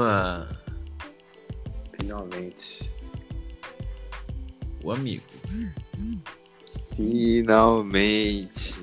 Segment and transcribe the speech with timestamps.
[0.00, 0.48] Opa!
[2.00, 2.90] Finalmente.
[4.82, 5.22] O amigo.
[6.96, 8.74] Finalmente.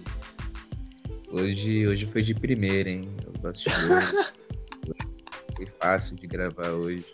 [1.31, 3.09] Hoje, hoje foi de primeira, hein?
[3.25, 4.03] O bastidor.
[5.55, 7.05] foi fácil de gravar hoje.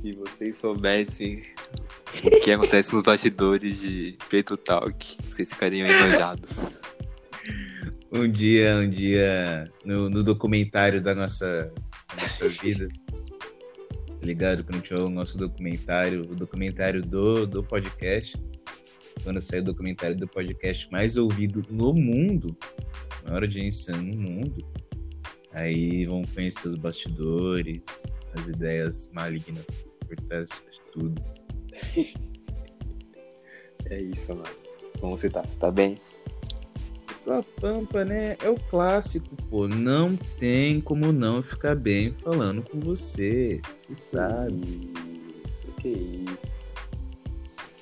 [0.00, 1.44] Se vocês soubessem
[2.24, 6.80] o que acontece nos bastidores de Preto Talk, vocês ficariam enojados.
[8.10, 11.70] Um dia, um dia, no, no documentário da nossa,
[12.26, 14.64] nossa vida, tá ligado?
[14.64, 18.36] Quando tiver o nosso documentário, o documentário do, do podcast,
[19.22, 22.56] quando sair o documentário do podcast mais ouvido no mundo,
[23.24, 24.66] maior audiência no mundo,
[25.52, 31.22] aí vão conhecer os bastidores, as ideias malignas por trás de tudo.
[33.88, 34.48] É isso, mano.
[34.98, 35.42] Como você tá?
[35.42, 36.00] Você tá bem?
[37.28, 38.36] A Pampa, né?
[38.40, 39.66] É o clássico, pô.
[39.66, 43.60] Não tem como não ficar bem falando com você.
[43.74, 44.90] Você sabe.
[45.44, 46.72] Isso, que isso.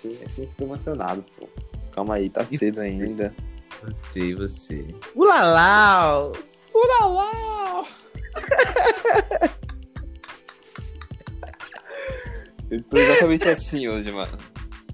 [0.03, 1.49] Você ficou emocionado, pô.
[1.93, 2.89] Calma aí, tá E cedo você?
[2.89, 3.35] ainda.
[3.83, 4.87] Você e você.
[5.15, 6.33] Ulalau!
[6.75, 7.87] Uralau!
[12.71, 14.37] Eu tô exatamente assim hoje, mano.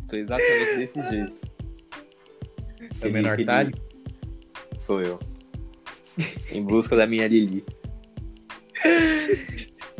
[0.08, 1.40] Tô exatamente desse jeito.
[3.00, 3.72] É o menor talho?
[4.90, 5.20] Sou eu.
[6.50, 7.64] Em busca da minha Lili.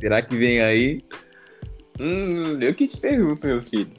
[0.00, 1.05] Será que vem aí?
[2.00, 3.92] Hum, eu que te pergunto, meu filho.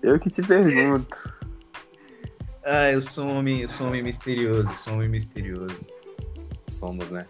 [0.00, 1.34] Eu que te pergunto.
[2.64, 5.92] Ah, eu sou um homem, eu sou um homem misterioso, sou um homem misterioso.
[6.68, 7.26] Somos, né?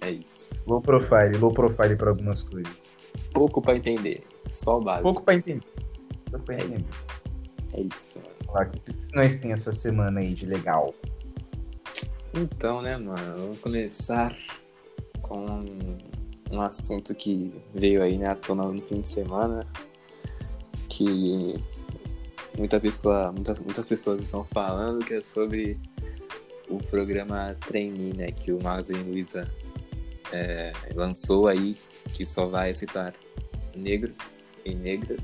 [0.00, 0.54] É isso.
[0.66, 2.72] Low profile, low profile pra algumas coisas.
[3.34, 4.24] Pouco pra entender.
[4.48, 5.02] Só básico.
[5.02, 5.62] Pouco pra entender.
[6.30, 6.74] Pouco pra É entender.
[6.76, 7.06] isso.
[7.74, 8.30] É isso, mano.
[8.30, 10.94] Vamos O que nós tem essa semana aí de legal?
[12.32, 14.36] Então, né, mano, vamos começar
[15.22, 15.64] com
[16.50, 19.66] um assunto que veio aí na tona no fim de semana,
[20.88, 21.54] que
[22.56, 25.78] muita pessoa, muitas, muitas pessoas estão falando que é sobre
[26.68, 29.50] o programa Trainee, né, que o Magazine Luiza
[30.32, 31.76] é, lançou aí,
[32.14, 33.14] que só vai citar
[33.76, 35.20] negros e negras.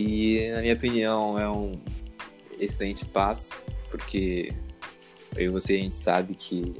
[0.00, 1.72] E, na minha opinião, é um
[2.56, 4.54] excelente passo, porque
[5.34, 6.76] eu e você a gente sabe que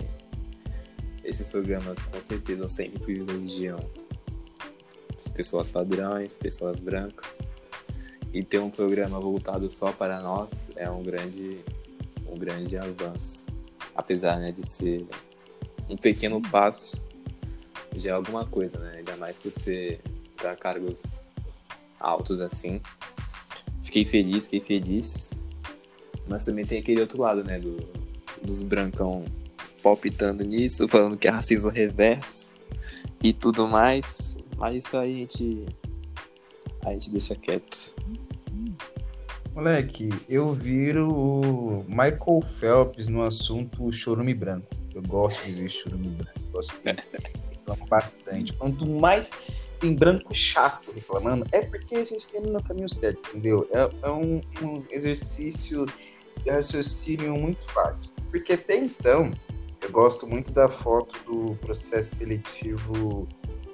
[1.24, 3.80] esses programas com certeza sempre privilegiam
[5.34, 7.38] pessoas padrões, pessoas brancas.
[8.32, 11.58] E ter um programa voltado só para nós é um grande,
[12.24, 13.46] um grande avanço.
[13.96, 15.04] Apesar né, de ser
[15.88, 17.04] um pequeno passo,
[17.96, 18.98] já é alguma coisa, né?
[18.98, 20.00] Ainda mais por ser
[20.36, 21.18] para cargos
[22.00, 22.81] altos assim.
[23.82, 25.42] Fiquei feliz, fiquei feliz.
[26.28, 27.59] Mas também tem aquele outro lado, né?
[27.59, 27.76] Do,
[28.42, 29.25] dos brancão
[29.82, 32.58] palpitando nisso, falando que é racismo reverso
[33.22, 34.38] e tudo mais.
[34.56, 35.66] Mas isso aí a gente,
[36.84, 37.94] a gente deixa quieto.
[39.54, 44.69] Moleque, eu viro o Michael Phelps no assunto chorume branco.
[44.94, 46.41] Eu gosto de ver chorume branco.
[46.53, 47.04] Gosto de ver
[47.88, 48.53] bastante.
[48.54, 53.68] Quanto mais tem branco chato reclamando, é porque a gente tem no caminho certo, entendeu?
[53.72, 55.86] É, é um, um exercício
[56.44, 58.10] de raciocínio muito fácil.
[58.30, 59.32] Porque até então,
[59.80, 63.26] eu gosto muito da foto do processo seletivo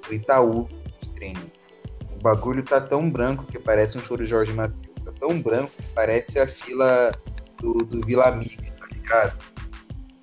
[0.07, 0.67] do Itaú
[1.01, 1.51] de treino.
[2.15, 4.95] O bagulho tá tão branco que parece um choro Jorge Matheus.
[5.03, 7.11] Tá tão branco que parece a fila
[7.59, 9.37] do, do Vila Mix, tá ligado?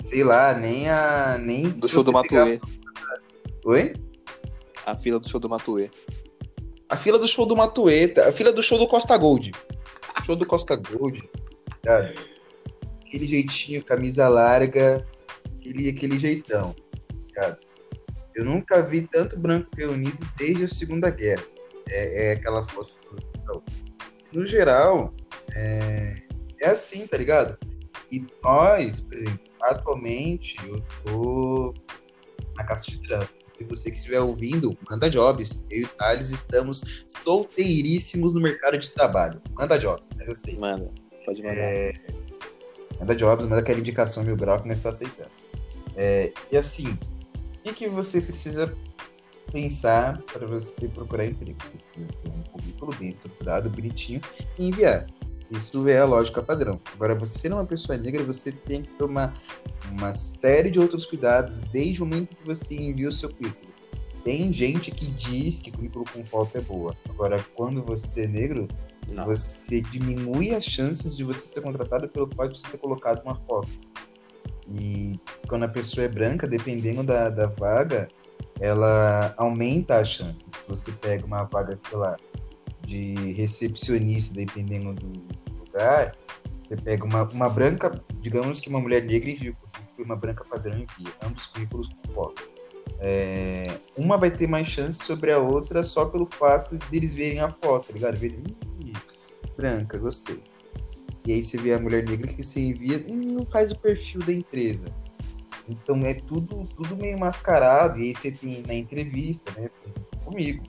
[0.04, 1.38] Sei lá, nem a.
[1.38, 2.60] Nem Do show do você pegar-.
[3.64, 3.94] Oi?
[4.86, 5.90] A fila do show do Matuê.
[6.88, 9.52] A fila do show do Matueta, a fila do show do Costa Gold.
[10.24, 11.22] Show do Costa Gold,
[11.82, 12.14] ligado?
[13.06, 15.06] Aquele jeitinho, camisa larga,
[15.56, 16.74] aquele, aquele jeitão,
[17.28, 17.58] ligado?
[18.34, 21.44] Eu nunca vi tanto branco reunido desde a Segunda Guerra.
[21.88, 22.94] É, é aquela foto.
[24.32, 25.14] No geral,
[25.54, 26.22] é,
[26.60, 27.58] é assim, tá ligado?
[28.10, 31.74] E nós, por exemplo, atualmente, eu tô
[32.56, 33.41] na caça de trampo.
[33.62, 35.62] E você que estiver ouvindo, manda jobs.
[35.70, 39.40] Eu e o Thales estamos solteiríssimos no mercado de trabalho.
[39.52, 40.58] Manda jobs, mas eu sei.
[40.58, 40.90] Manda,
[41.24, 41.56] pode mandar.
[41.56, 41.92] É,
[42.98, 45.30] manda jobs, manda aquela indicação mil grau que nós estamos aceitando.
[45.96, 48.76] É, e assim, o que, que você precisa
[49.52, 51.58] pensar para você procurar emprego?
[51.62, 54.20] Você precisa ter um currículo bem estruturado, bonitinho
[54.58, 55.06] e enviar.
[55.52, 56.80] Isso é a lógica padrão.
[56.94, 59.36] Agora, você não é uma pessoa negra, você tem que tomar
[59.90, 63.70] uma série de outros cuidados desde o momento que você envia o seu currículo.
[64.24, 66.96] Tem gente que diz que currículo com foto é boa.
[67.10, 68.66] Agora, quando você é negro,
[69.12, 69.26] Não.
[69.26, 73.34] você diminui as chances de você ser contratado pelo fato de você ter colocado uma
[73.34, 73.68] foto.
[74.70, 78.08] E quando a pessoa é branca, dependendo da, da vaga,
[78.58, 80.52] ela aumenta as chances.
[80.62, 82.16] Se você pega uma vaga, sei lá,
[82.86, 85.41] de recepcionista, dependendo do
[85.72, 86.16] lugar,
[86.68, 89.72] você pega uma, uma branca, digamos que uma mulher negra envia o
[90.02, 92.50] uma branca padrão envia, ambos currículos com foto.
[92.98, 97.48] É, uma vai ter mais chance sobre a outra só pelo fato deles verem a
[97.48, 98.16] foto, tá ligado?
[98.16, 98.42] Verem,
[99.56, 100.42] branca, gostei.
[101.24, 104.32] E aí você vê a mulher negra que você envia, não faz o perfil da
[104.32, 104.92] empresa.
[105.68, 108.00] Então é tudo, tudo meio mascarado.
[108.00, 109.70] E aí você tem na entrevista, né?
[110.24, 110.64] Comigo.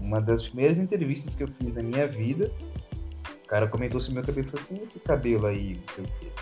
[0.00, 2.52] Uma das primeiras entrevistas que eu fiz na minha vida,
[3.44, 6.08] o cara comentou sobre meu cabelo e falou assim: esse cabelo aí, não sei o
[6.18, 6.32] quê.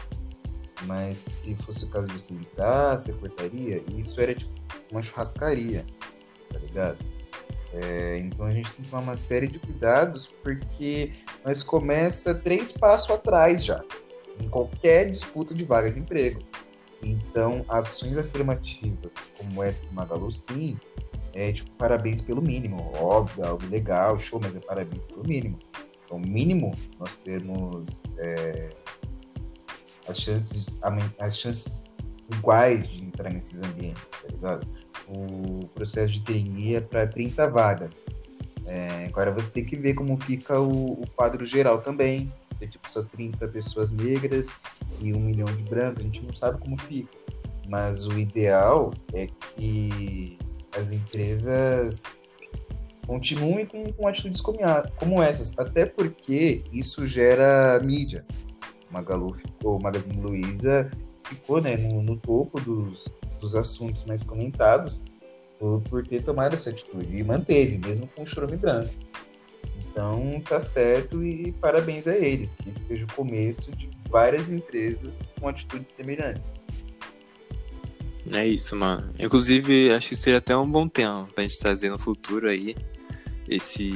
[0.87, 3.83] Mas se fosse o caso de você entrar, você cortaria?
[3.89, 4.53] E isso era tipo
[4.91, 5.85] uma churrascaria,
[6.53, 6.99] tá ligado?
[7.75, 11.13] É, então a gente tem que tomar uma série de cuidados porque
[11.45, 13.83] nós começa três passos atrás já,
[14.39, 16.41] em qualquer disputa de vaga de emprego.
[17.03, 20.79] Então, ações afirmativas como essa do Magalu, sim,
[21.33, 22.93] é tipo parabéns pelo mínimo.
[22.95, 25.59] Óbvio, algo legal, show, mas é parabéns pelo mínimo.
[26.13, 28.77] Então, mínimo, nós temos é,
[30.07, 30.79] as, chances,
[31.19, 31.85] as chances
[32.31, 34.69] iguais de entrar nesses ambientes, tá ligado?
[35.09, 38.05] o processo de trainee é para 30 vagas.
[38.67, 42.31] É, agora você tem que ver como fica o, o quadro geral também.
[42.59, 44.51] Tem tipo só 30 pessoas negras
[45.01, 47.17] e um milhão de brancos, a gente não sabe como fica.
[47.71, 50.39] Mas o ideal é que
[50.77, 52.17] as empresas
[53.07, 54.59] continuem com, com atitudes como,
[54.97, 58.25] como essas, até porque isso gera mídia.
[58.91, 60.91] Magalu ficou, Magazine Luiza
[61.25, 65.05] ficou né, no, no topo dos, dos assuntos mais comentados
[65.59, 68.93] por, por ter tomado essa atitude e manteve, mesmo com o chorume branco.
[69.79, 75.49] Então tá certo e parabéns a eles, que seja o começo de várias empresas com
[75.49, 76.65] atitudes semelhantes.
[78.33, 79.13] É isso, mano.
[79.19, 82.75] Inclusive, acho que seria até um bom tema pra gente trazer no futuro aí
[83.49, 83.93] esse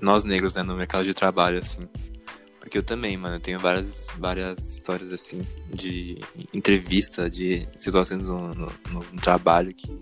[0.00, 1.88] nós negros, né, no mercado de trabalho, assim.
[2.58, 5.40] Porque eu também, mano, eu tenho várias, várias histórias assim
[5.72, 6.18] de
[6.52, 9.96] entrevista, de situações no, no, no trabalho que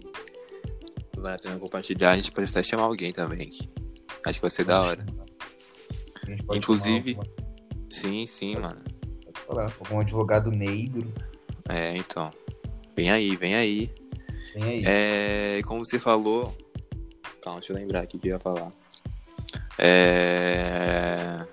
[1.17, 2.13] vai a compartilhar.
[2.13, 3.51] A gente pode até chamar alguém também.
[3.51, 3.69] Que
[4.27, 5.05] acho que vai ser da hora.
[6.55, 7.19] Inclusive.
[7.91, 8.83] Sim, sim, pode, mano.
[9.25, 11.13] Pode falar, algum advogado negro.
[11.69, 12.31] É, então.
[12.97, 13.91] Vem aí, vem aí.
[14.55, 14.83] Vem aí.
[14.87, 16.57] É, como você falou.
[17.43, 18.73] Calma, deixa eu lembrar aqui que eu ia falar.
[19.79, 21.45] É.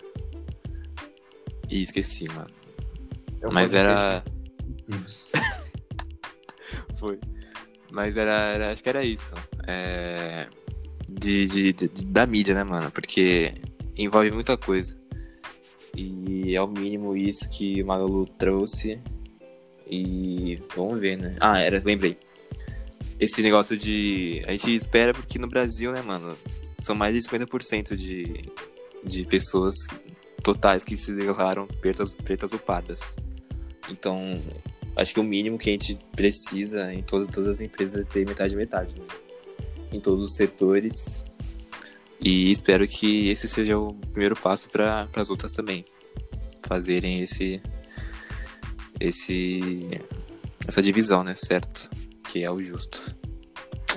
[1.70, 2.52] Ih, esqueci, mano.
[3.42, 4.24] Eu Mas era.
[6.96, 7.20] Foi.
[7.92, 9.36] Mas era, era, Acho que era isso.
[9.68, 10.48] É...
[11.10, 12.92] De, de, de, da mídia, né, mano?
[12.92, 13.54] Porque
[13.98, 14.96] envolve muita coisa.
[15.96, 19.02] E é o mínimo isso que o Magalu trouxe.
[19.92, 21.36] E vamos ver, né?
[21.42, 22.18] Ah, era, lembrei.
[23.20, 24.42] Esse negócio de.
[24.48, 26.38] A gente espera porque no Brasil, né, mano?
[26.80, 28.50] São mais de 50% de,
[29.04, 29.76] de pessoas
[30.42, 33.02] totais que se declaram pretas, pretas upadas.
[33.90, 34.42] Então,
[34.96, 38.26] acho que o mínimo que a gente precisa em todas, todas as empresas é ter
[38.26, 39.06] metade metade, né?
[39.92, 41.26] Em todos os setores.
[42.24, 45.84] E espero que esse seja o primeiro passo para as outras também
[46.64, 47.62] fazerem esse
[49.02, 49.90] esse
[50.68, 51.90] essa divisão, né, certo?
[52.30, 53.16] Que é o justo.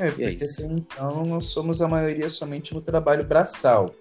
[0.00, 0.64] É, porque é isso.
[0.64, 3.94] então nós somos a maioria somente no trabalho braçal.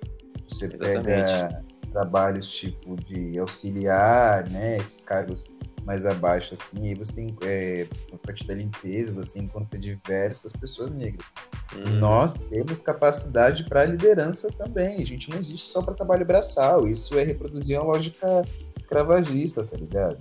[0.49, 1.03] Você Exatamente.
[1.03, 5.45] pega trabalhos tipo de auxiliar, né, esses cargos
[5.85, 10.91] mais abaixo, assim, aí você tem, é, a partir da limpeza, você encontra diversas pessoas
[10.91, 11.33] negras.
[11.75, 11.99] Hum.
[11.99, 17.19] Nós temos capacidade para liderança também, a gente não existe só para trabalho braçal, isso
[17.19, 18.45] é reproduzir uma lógica
[18.81, 20.17] escravagista, tá ligado?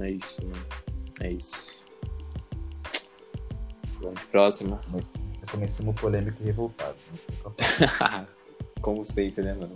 [0.00, 0.66] É isso, mano.
[1.20, 1.74] É isso.
[4.00, 4.80] Vamos próxima.
[5.50, 6.96] Começamos polêmico e revoltado.
[7.58, 8.26] Né?
[8.80, 9.74] Como sempre, né, mano?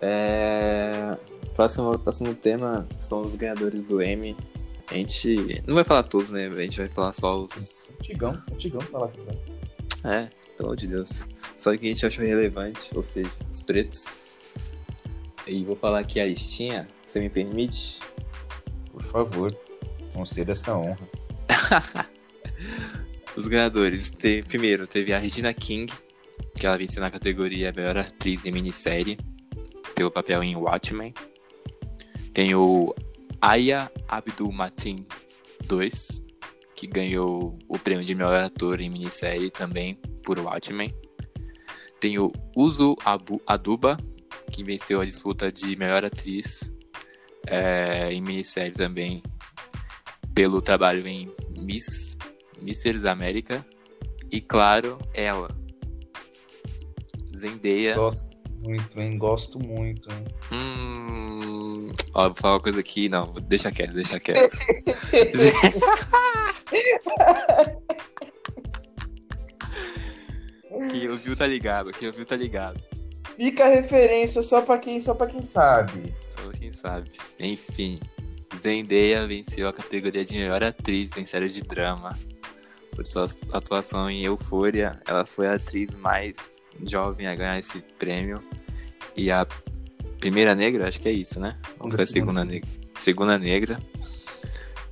[0.00, 1.16] É...
[1.54, 4.36] Próximo, próximo tema são os ganhadores do M.
[4.88, 6.46] A gente não vai falar todos, né?
[6.46, 7.88] A gente vai falar só os.
[7.98, 9.40] Antigão, antigão falar também.
[10.04, 11.26] É, pelo amor de Deus.
[11.56, 14.26] Só que a gente achou relevante, ou seja, os pretos.
[15.46, 18.00] E vou falar aqui a listinha, você me permite?
[18.94, 19.58] Por favor,
[20.12, 21.10] conceda essa honra.
[23.36, 24.12] os ganhadores.
[24.12, 25.92] Teve, primeiro, teve a Regina King,
[26.54, 29.18] que ela venceu na categoria Melhor Atriz em Minissérie
[29.96, 31.12] pelo papel em Watchmen.
[32.32, 32.94] Tem o
[33.40, 35.04] Aya Abdul Matin
[35.66, 36.22] 2,
[36.76, 40.94] que ganhou o prêmio de melhor ator em minissérie também por Watchmen.
[41.98, 43.96] Tem o Uzu Abu Aduba,
[44.52, 46.72] que venceu a disputa de melhor atriz
[47.46, 49.22] é, em minissérie também
[50.34, 52.16] pelo trabalho em Miss,
[52.60, 53.64] Misters América.
[54.30, 55.54] E claro, ela.
[57.34, 57.94] Zendaya.
[57.94, 59.18] Gosto muito, hein?
[59.18, 60.24] Gosto muito, hein?
[60.50, 64.58] Hum, ó, vou falar uma coisa aqui, não, deixa quieto, deixa quieto.
[70.90, 72.82] quem ouviu tá ligado, quem ouviu tá ligado.
[73.36, 76.14] Fica a referência só pra quem, só pra quem sabe.
[76.64, 77.10] Quem sabe.
[77.38, 77.98] Enfim,
[78.56, 82.18] Zendaya venceu a categoria de melhor atriz em série de drama.
[82.96, 86.56] Por sua atuação em Euphoria, ela foi a atriz mais
[86.86, 88.42] jovem a ganhar esse prêmio.
[89.14, 89.46] E a
[90.18, 91.58] primeira negra, acho que é isso, né?
[91.78, 92.70] Ou foi a segunda negra?
[92.96, 93.78] Segunda negra.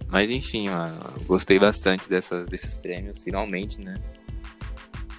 [0.09, 3.95] Mas enfim, mano, gostei bastante dessa, desses prêmios, finalmente, né?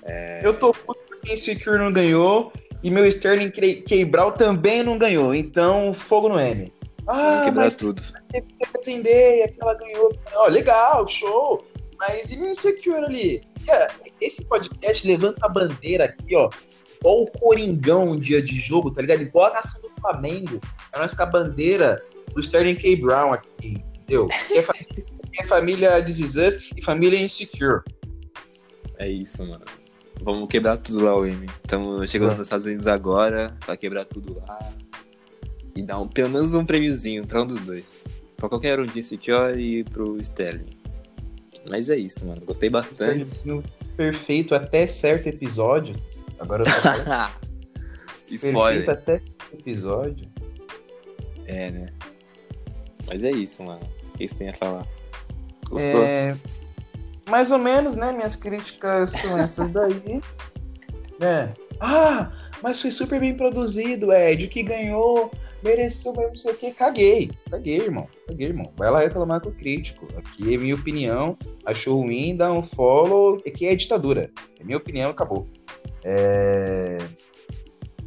[0.03, 0.45] É...
[0.45, 5.33] Eu tô puto porque Insecure não ganhou e meu Sterling Quebral também não ganhou.
[5.33, 6.71] Então, fogo no M.
[7.07, 8.01] Ah, quebrar mas tudo.
[8.75, 10.13] Atender, que ela ganhou.
[10.35, 11.65] Oh, legal, show.
[11.97, 13.41] Mas e o Insecure ali?
[14.19, 16.49] Esse podcast levanta a bandeira aqui, ó.
[16.99, 19.21] Igual o Coringão um dia de jogo, tá ligado?
[19.21, 20.59] Igual a nação do Flamengo.
[20.93, 22.95] É nós com a bandeira do Sterling K.
[22.97, 24.27] Brown aqui, entendeu?
[24.47, 25.01] Que é família,
[25.39, 27.81] é família This Is Us e família Insecure.
[28.97, 29.65] É isso, mano.
[30.23, 31.45] Vamos quebrar tudo lá, Wim.
[31.61, 34.73] Estamos chegando nos Estados Unidos agora pra quebrar tudo lá.
[35.75, 38.05] E dar um, pelo menos um prêmiozinho pra um dos dois.
[38.37, 40.69] Pra qualquer um de Insecure e pro Sterling.
[41.69, 42.41] Mas é isso, mano.
[42.45, 43.43] Gostei bastante.
[43.97, 45.95] Perfeito até certo episódio.
[46.39, 48.85] Agora eu tô Spoiler.
[48.85, 49.21] Perfeito até
[49.53, 50.27] episódio.
[51.45, 51.87] É, né?
[53.07, 53.85] Mas é isso, mano.
[54.13, 54.87] O que você tem a falar?
[55.69, 56.03] Gostou?
[56.03, 56.37] É...
[57.29, 58.11] Mais ou menos, né?
[58.11, 60.21] Minhas críticas são essas daí.
[61.19, 61.53] né?
[61.79, 64.45] Ah, mas foi super bem produzido, Ed.
[64.45, 65.31] O que ganhou
[65.63, 66.71] mereceu, mas não sei o que.
[66.71, 67.31] Caguei.
[67.49, 68.07] Caguei, irmão.
[68.27, 68.71] Caguei, irmão.
[68.77, 70.07] Vai lá reclamar com o crítico.
[70.17, 71.37] Aqui é minha opinião.
[71.65, 73.41] Achou ruim, dá um follow.
[73.47, 74.29] Aqui é ditadura.
[74.59, 75.47] É minha opinião, acabou.
[76.03, 76.99] É...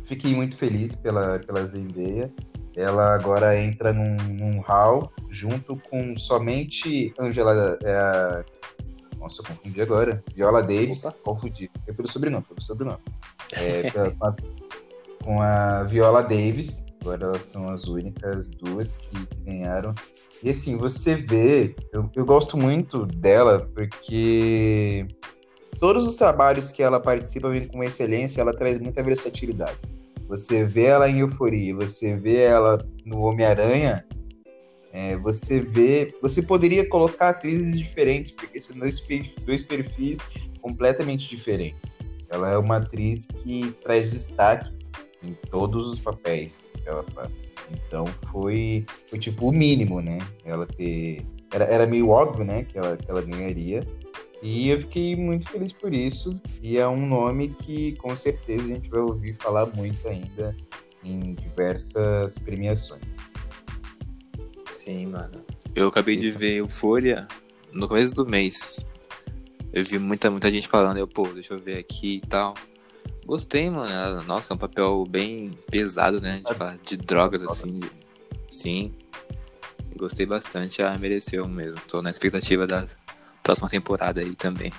[0.05, 2.33] Fiquei muito feliz pela, pela Zendaya.
[2.77, 7.79] Ela agora entra num, num hall junto com somente Angela.
[7.83, 8.45] É...
[9.27, 10.23] Nossa, eu confundi agora.
[10.35, 11.05] Viola Davis.
[11.05, 11.19] Opa.
[11.25, 11.71] Confundi.
[11.89, 13.01] É pelo sobrenome, pelo sobrenome.
[13.53, 14.15] É, pela,
[15.25, 16.95] com a Viola Davis.
[17.01, 19.93] Agora elas são as únicas duas que, que ganharam.
[20.43, 25.09] E assim, você vê, eu, eu gosto muito dela porque
[25.81, 29.79] todos os trabalhos que ela participa vêm com excelência, ela traz muita versatilidade.
[30.29, 34.05] Você vê ela em Euforia, você vê ela no Homem-Aranha,
[34.97, 36.11] é, você vê.
[36.23, 39.07] Você poderia colocar atrizes diferentes, porque são dois,
[39.45, 41.99] dois perfis completamente diferentes.
[42.31, 44.73] Ela é uma atriz que traz destaque
[45.23, 47.53] em todos os papéis que ela faz.
[47.71, 50.19] Então foi, foi tipo o mínimo, né?
[50.47, 51.27] Ela ter.
[51.53, 53.87] Era, era meio óbvio, né, que ela, que ela ganharia.
[54.43, 56.41] E eu fiquei muito feliz por isso.
[56.63, 60.57] E é um nome que com certeza a gente vai ouvir falar muito ainda
[61.05, 63.35] em diversas premiações.
[64.87, 65.45] Sim, mano.
[65.75, 67.27] Eu acabei de ver Euphoria
[67.73, 68.87] no começo do mês.
[69.73, 72.55] Eu vi muita, muita gente falando, eu, pô, deixa eu ver aqui e tal.
[73.27, 74.23] Gostei, mano.
[74.23, 76.41] Nossa, é um papel bem pesado, né?
[76.47, 77.81] De, falar de drogas, assim.
[77.81, 77.91] De...
[78.49, 78.95] Sim.
[79.97, 80.81] Gostei bastante.
[80.81, 81.81] Ah, mereceu mesmo.
[81.89, 82.87] Tô na expectativa da
[83.43, 84.73] próxima temporada aí também.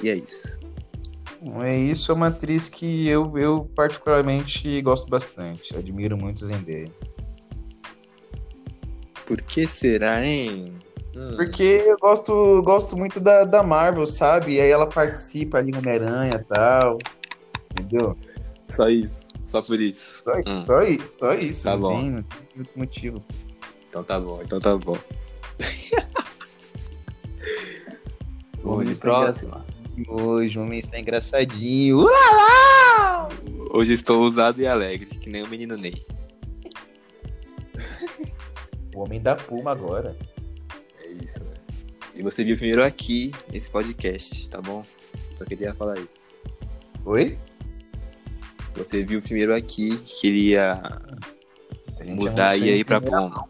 [0.00, 0.60] E é isso.
[1.64, 5.74] É isso, é uma atriz que eu, eu particularmente gosto bastante.
[5.74, 6.92] Admiro muito Zendaya.
[9.30, 10.74] Por que será, hein?
[11.16, 11.36] Hum.
[11.36, 14.54] Porque eu gosto, gosto muito da, da Marvel, sabe?
[14.54, 16.98] E aí ela participa ali no Homem-Aranha e tal.
[17.70, 18.16] Entendeu?
[18.68, 19.22] Só isso.
[19.46, 20.24] Só por isso.
[20.24, 20.62] Só, hum.
[20.64, 21.62] só isso, só isso.
[21.62, 22.00] Tá bom.
[22.00, 23.24] Tem, muito motivo.
[23.88, 24.98] Então tá bom, então tá bom.
[28.84, 29.64] De próxima.
[30.08, 31.98] Hoje, vamos estar engraçadinho.
[31.98, 33.28] Ulala!
[33.70, 36.04] Hoje estou ousado e alegre, que nem o menino Ney.
[39.00, 40.14] O homem da Puma agora.
[41.02, 41.54] É isso, né?
[42.14, 44.84] E você viu primeiro aqui, nesse podcast, tá bom?
[45.38, 46.30] Só queria falar isso.
[47.06, 47.38] Oi?
[48.74, 50.82] Você viu primeiro aqui, queria
[52.04, 53.48] mudar e ir pra Puma.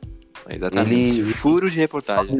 [0.48, 1.18] Exatamente.
[1.18, 1.32] Ele...
[1.32, 2.38] Furo de reportagem.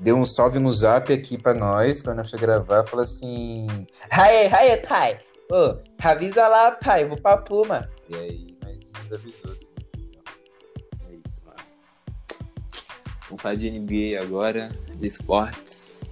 [0.00, 3.68] Deu um salve no zap aqui pra nós, quando nós gravar, falou assim:
[4.10, 5.20] Aê, aê, pai!
[5.48, 7.88] Ô, avisa lá, pai, vou pra Puma.
[8.08, 9.75] E aí, mas nos avisou, assim.
[13.28, 16.04] Vamos falar de NBA agora, de esportes.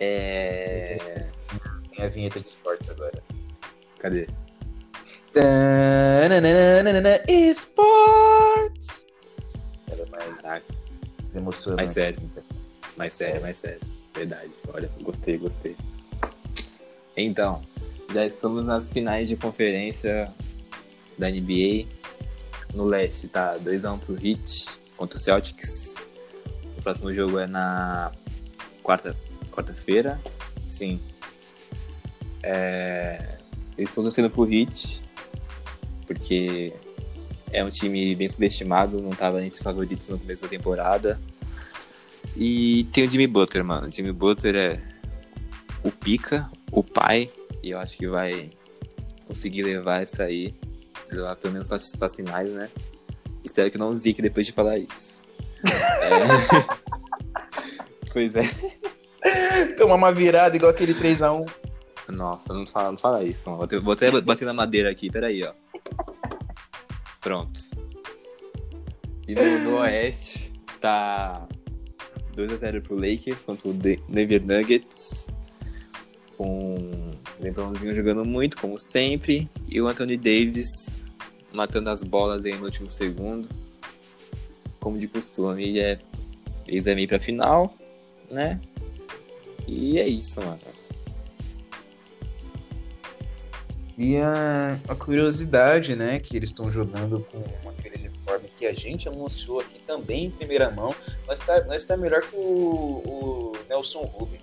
[0.00, 1.26] É.
[1.94, 3.22] Tem a vinheta de esportes agora.
[3.98, 4.26] Cadê?
[7.28, 9.06] Esportes!
[10.10, 10.64] mais, Caraca,
[11.22, 11.76] mais emocionante.
[11.82, 12.16] Mais sério.
[12.18, 12.42] assim, tá?
[12.96, 13.80] mais sério, mais sério.
[14.14, 14.50] Verdade.
[14.72, 15.76] Olha, gostei, gostei.
[17.16, 17.62] Então,
[18.12, 20.32] já estamos nas finais de conferência
[21.16, 21.86] da NBA.
[22.74, 25.94] No leste tá 2x1 pro Heat contra o Celtics.
[26.76, 28.12] O próximo jogo é na
[28.82, 29.16] quarta,
[29.50, 30.20] quarta-feira.
[30.68, 31.00] Sim.
[32.42, 33.38] É...
[33.78, 35.02] Eu estou torcendo pro Heat,
[36.06, 36.74] porque
[37.50, 41.18] é um time bem subestimado, não estava entre os favoritos no começo da temporada.
[42.36, 43.88] E tem o Jimmy Butler, mano.
[43.88, 44.82] O Jimmy Butler é
[45.82, 48.50] o pica, o pai, e eu acho que vai
[49.26, 50.54] conseguir levar essa aí,
[51.10, 52.68] levar pelo menos para as finais, né?
[53.44, 55.20] Espero que não zique depois de falar isso.
[55.64, 56.70] É...
[58.12, 58.42] pois é.
[59.76, 61.48] Tomar uma virada igual aquele 3x1.
[62.08, 63.50] Nossa, não fala, não fala isso.
[63.50, 65.52] Vou, até, vou até bater na madeira aqui, peraí, ó.
[67.20, 67.60] Pronto.
[69.28, 71.46] E no, no Oeste tá
[72.34, 75.26] 2x0 pro Lakers contra o Denver Nuggets.
[76.36, 79.48] Com o LeBronzinho jogando muito, como sempre.
[79.68, 80.98] E o Anthony Davis
[81.52, 83.48] matando as bolas aí no último segundo.
[84.78, 85.72] Como de costume.
[85.72, 85.98] E é,
[86.66, 87.74] eles é pra final,
[88.30, 88.60] né?
[89.66, 90.58] E é isso, mano.
[94.02, 99.06] E a, a curiosidade, né, que eles estão jogando com aquele uniforme que a gente
[99.06, 100.94] anunciou aqui também em primeira mão,
[101.26, 104.40] nós está nós tá melhor que o, o Nelson Rubens.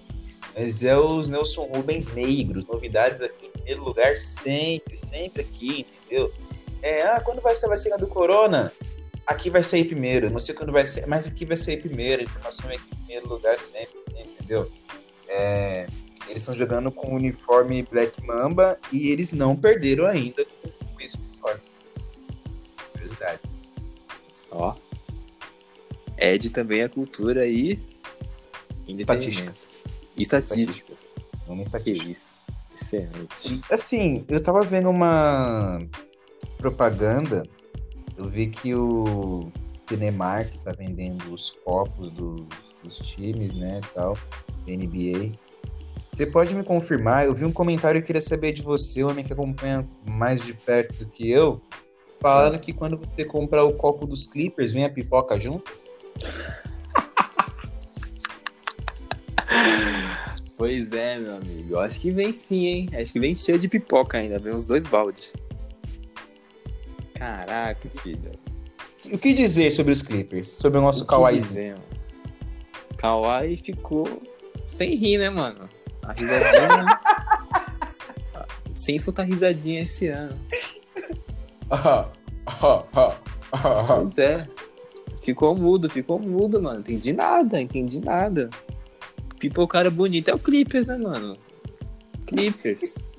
[0.56, 6.32] Mas é os Nelson Rubens negros, novidades aqui em primeiro lugar, sempre, sempre aqui, entendeu?
[6.81, 8.72] É, ah, quando vai ser a vacina do Corona?
[9.25, 12.25] Aqui vai sair primeiro, não sei quando vai ser, mas aqui vai sair primeiro, a
[12.25, 14.72] informação é aqui em primeiro lugar sempre, entendeu?
[15.27, 15.86] É,
[16.27, 21.17] eles estão jogando com o uniforme Black Mamba e eles não perderam ainda com esse
[21.17, 21.62] uniforme.
[22.93, 23.62] Curiosidades.
[24.52, 24.75] Ó.
[26.17, 27.80] Ed também a cultura aí.
[28.88, 29.69] Estatísticas.
[30.15, 30.97] Estatísticas.
[31.45, 32.38] Uma Que estatística.
[32.75, 33.62] Excelente.
[33.71, 35.82] Assim, eu tava vendo uma
[36.58, 37.43] propaganda,
[38.17, 39.52] eu vi que o
[39.88, 42.46] Cinemark tá vendendo os copos dos,
[42.84, 44.17] dos times, né, tal,
[44.67, 45.32] NBA.
[46.13, 47.26] Você pode me confirmar?
[47.26, 51.06] Eu vi um comentário e queria saber de você, homem que acompanha mais de perto
[51.06, 51.62] do que eu,
[52.20, 55.72] falando que quando você comprar o copo dos Clippers, vem a pipoca junto.
[60.58, 61.74] Pois é, meu amigo.
[61.76, 62.89] Eu acho que vem sim, hein?
[63.00, 64.39] Acho que vem cheio de pipoca ainda.
[64.39, 65.32] Vem uns dois baldes.
[67.17, 68.32] Caraca, filho.
[69.12, 70.49] O que dizer sobre os Clippers?
[70.49, 71.77] Sobre o nosso O Kawhizinho?
[72.97, 74.21] Kawhi ficou
[74.67, 75.69] sem rir, né, mano?
[76.03, 76.99] A risadinha.
[78.75, 80.38] sem soltar risadinha esse ano.
[81.71, 82.10] Ah,
[82.45, 83.17] ah, ah,
[83.51, 83.95] ah.
[84.01, 84.47] Pois é.
[85.21, 86.80] Ficou mudo, ficou mudo, mano.
[86.80, 88.49] Entendi nada, entendi nada.
[89.39, 91.38] Pipocara bonito é o Clippers, né, mano?
[92.25, 93.10] Clippers.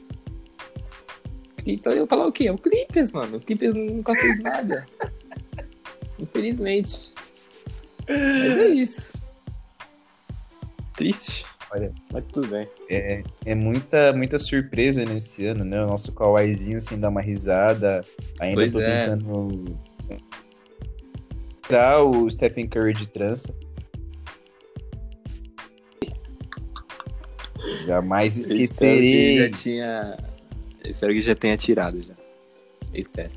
[1.68, 2.48] Clippers, eu ia falar o quê?
[2.48, 3.36] É o Clippers, mano.
[3.36, 4.86] O Clippers nunca fez nada.
[6.18, 7.12] Infelizmente.
[8.08, 9.18] Mas é isso.
[10.96, 11.44] Triste.
[11.70, 11.92] Olha.
[12.10, 12.66] Mas tudo bem.
[12.88, 15.84] É, é muita, muita surpresa nesse ano, né?
[15.84, 18.02] O nosso Kawhizinho sem dar uma risada.
[18.40, 19.08] Ainda Pois tô é.
[19.08, 19.78] tentando
[21.66, 23.54] tirar o Stephen Curry de trança.
[27.86, 29.38] Jamais Eu espero que esquecerei.
[29.38, 30.27] já tinha.
[30.84, 32.14] Espero que já tenha tirado já.
[32.92, 33.30] Eu espero.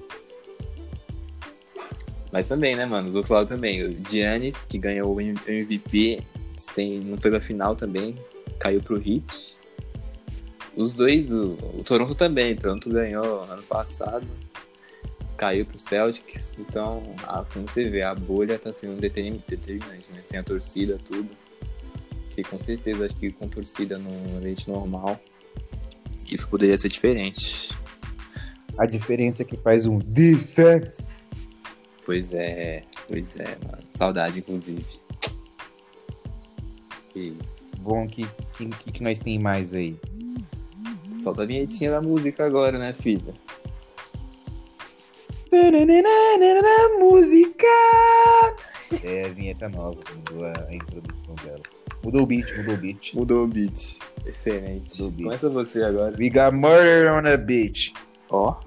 [2.32, 3.12] Mas também, né, mano?
[3.12, 3.84] Do outro lado também.
[3.84, 6.22] O Giannis, que ganhou o MVP,
[6.56, 8.16] sem, não foi pra final também.
[8.60, 9.58] Caiu pro Heat.
[10.76, 12.54] Os dois, o, o Toronto também.
[12.54, 14.26] O Toronto ganhou ano passado.
[15.36, 16.54] Caiu pro Celtics.
[16.58, 20.22] Então, a- como você vê, a bolha tá sendo determin- determinante, né?
[20.24, 21.30] Sem a torcida, tudo.
[22.34, 25.20] Que com certeza, acho que com torcida no ambiente normal,
[26.32, 27.70] isso poderia ser diferente.
[28.78, 31.14] A diferença que faz um defense.
[32.06, 33.84] Pois é, pois é, mano.
[33.90, 34.86] Saudade, inclusive.
[37.10, 37.70] Que isso.
[37.82, 38.26] Bom, o que,
[38.58, 39.98] que, que, que nós tem mais aí?
[41.22, 43.34] Solta a vinhetinha da música agora, né, filha?
[47.00, 47.68] Música!
[49.04, 50.02] É a vinheta nova,
[50.68, 51.62] a introdução dela.
[52.04, 53.14] Mudou o beat, mudou o beat.
[53.14, 54.00] Mudou o beat.
[54.26, 55.02] Excelente.
[55.04, 55.24] Beat.
[55.24, 56.16] Começa você agora.
[56.18, 57.94] We got murder on the beach.
[58.30, 58.60] Ó.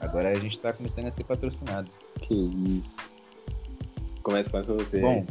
[0.00, 1.90] Agora a gente tá começando a ser patrocinado.
[2.20, 2.96] Que isso.
[4.22, 5.00] Começa, começa você.
[5.00, 5.24] Bom,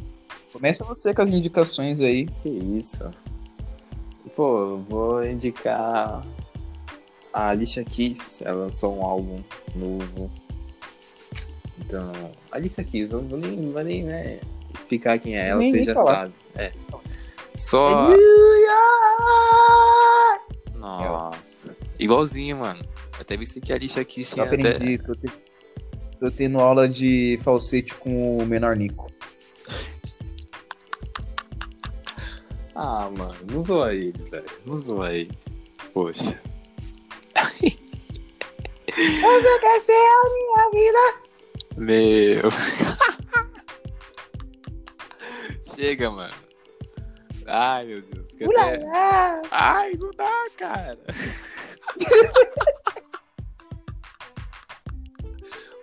[0.54, 2.28] começa você com as indicações aí.
[2.42, 3.10] Que isso.
[4.36, 6.24] Pô, vou indicar
[7.34, 8.42] a Alicia Keys.
[8.42, 9.44] Ela lançou um álbum
[9.76, 10.32] novo.
[11.80, 12.12] Então,
[12.52, 14.40] Alicia Keys, não vou nem, vou nem né,
[14.76, 16.14] explicar quem é ela, Nem- você já falar.
[16.14, 16.34] sabe.
[16.56, 16.72] É.
[17.56, 18.10] Só.
[20.76, 21.76] Nossa.
[22.00, 22.82] Igualzinho, mano.
[23.20, 24.56] Até vi que a Keys Eu tinha até.
[24.76, 25.32] aprendi, tô, te-
[26.20, 29.08] tô tendo aula de falsete com o menor Nico.
[32.80, 34.46] Ah, mano, não zoa ele, velho.
[34.64, 35.36] Não zoa ele.
[35.96, 36.40] Poxa.
[38.96, 41.00] Você quer ser a minha vida?
[41.76, 42.52] Meu.
[45.78, 46.34] Chega, mano.
[47.46, 48.32] Ai, meu Deus.
[48.32, 48.84] Fica até...
[49.52, 50.98] Ai, não dá, cara.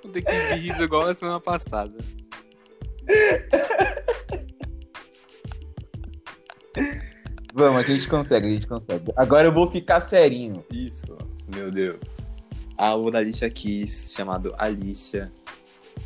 [0.02, 1.96] Vou ter que de riso igual a semana passada.
[7.54, 9.12] Vamos, a gente consegue, a gente consegue.
[9.14, 10.66] Agora eu vou ficar serinho.
[10.72, 11.16] Isso,
[11.54, 12.00] meu Deus.
[12.76, 15.32] Álbum da Alicia Keys, chamado Alicia.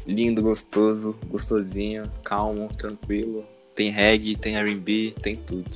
[0.07, 3.47] Lindo, gostoso, gostosinho, calmo, tranquilo.
[3.79, 5.71] Tem reggae, tem R&B, tem tudo.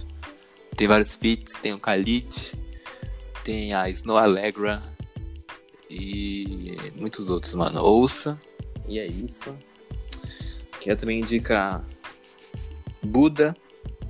[0.76, 2.50] Tem vários feats, tem o Khalid,
[3.44, 4.82] tem a Snow Allegra
[5.88, 7.80] e muitos outros, mano.
[7.80, 8.40] Ouça.
[8.88, 9.56] E é isso.
[10.80, 11.84] Quero também indicar
[13.00, 13.56] Buda.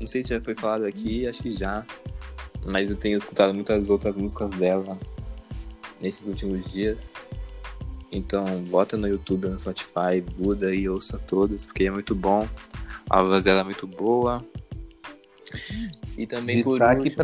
[0.00, 1.84] Não sei se já foi falado aqui, acho que já.
[2.64, 4.98] Mas eu tenho escutado muitas outras músicas dela
[6.00, 6.98] nesses últimos dias.
[8.10, 12.48] Então, bota no YouTube, no Spotify, Buda e ouça todas, porque é muito bom.
[13.10, 14.44] A voz dela é muito boa.
[16.16, 17.14] E também Destaque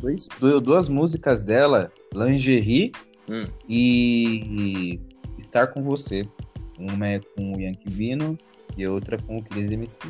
[0.00, 2.92] dois, du- duas músicas dela, Lingerie
[3.28, 5.00] Hum, e
[5.38, 6.28] Estar Com Você.
[6.78, 8.36] Uma é com o Yankee Vino
[8.76, 10.00] e a outra com o Cris MC.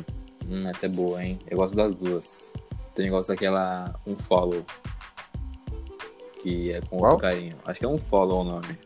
[0.49, 1.39] hum, essa é boa, hein?
[1.49, 2.53] Eu gosto das duas.
[2.93, 4.65] Tem gosto daquela Um Follow.
[6.41, 7.13] Que é com Qual?
[7.13, 7.55] outro carinho.
[7.65, 8.77] Acho que é Um Follow o nome.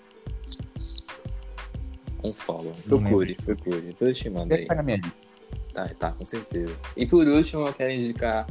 [2.23, 2.73] Um Follow.
[2.85, 3.81] Procure, procure.
[3.81, 4.61] Depois eu te mando Deve aí.
[4.63, 5.27] estar na minha lista.
[5.73, 6.75] Tá, tá, com certeza.
[6.95, 8.47] E por último, eu quero indicar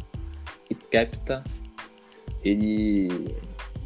[0.70, 1.42] Skepta.
[2.44, 3.35] Ele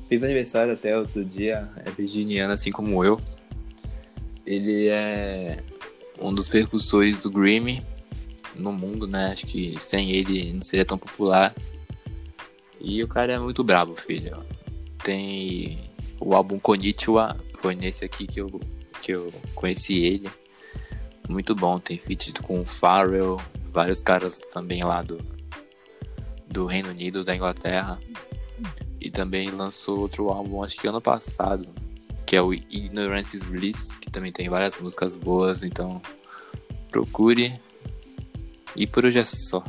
[0.08, 3.20] fez aniversário até outro dia, é virginiano assim como eu.
[4.44, 5.62] Ele é
[6.20, 7.82] um dos percussores do Grammy
[8.54, 9.32] no mundo, né?
[9.32, 11.54] Acho que sem ele não seria tão popular.
[12.80, 14.44] E o cara é muito brabo, filho.
[15.02, 15.78] Tem
[16.20, 18.60] o álbum Konnichiwa, foi nesse aqui que eu,
[19.00, 20.28] que eu conheci ele.
[21.28, 23.40] Muito bom, tem feat com o Pharrell,
[23.72, 25.18] vários caras também lá do,
[26.48, 27.98] do Reino Unido, da Inglaterra.
[29.00, 31.68] E também lançou outro álbum, acho que ano passado,
[32.24, 36.00] que é o Ignorance is Bliss, que também tem várias músicas boas, então
[36.90, 37.60] procure.
[38.76, 39.64] E por hoje é só.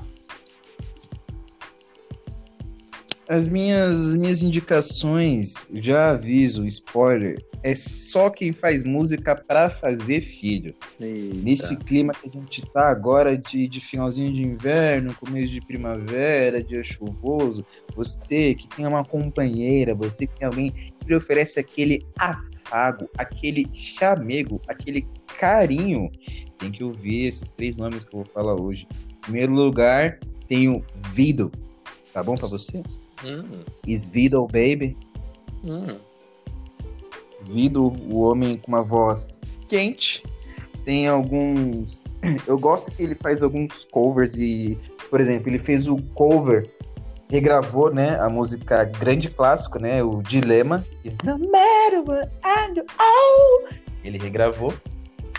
[3.28, 10.76] As minhas, minhas indicações, já aviso, spoiler, é só quem faz música pra fazer filho.
[11.00, 16.62] Nesse clima que a gente tá agora de, de finalzinho de inverno, começo de primavera,
[16.62, 22.06] dia chuvoso, você que tem uma companheira, você que tem alguém que lhe oferece aquele
[22.20, 25.08] afago, aquele chamego, aquele
[25.38, 26.12] carinho,
[26.58, 28.86] tem que ouvir esses três nomes que eu vou falar hoje.
[29.10, 30.84] Em primeiro lugar, tem o
[31.14, 31.50] Vido.
[32.14, 32.84] Tá bom pra você?
[33.26, 34.98] Hum, Is baby?
[35.64, 35.98] hum.
[37.46, 40.24] Vido, o homem com uma voz quente.
[40.86, 42.06] Tem alguns.
[42.48, 44.78] Eu gosto que ele faz alguns covers e,
[45.10, 46.70] por exemplo, ele fez o cover,
[47.30, 50.86] regravou, né, a música grande clássico, né, o Dilema.
[51.24, 53.74] No matter what I do, oh!
[54.04, 54.74] Ele regravou.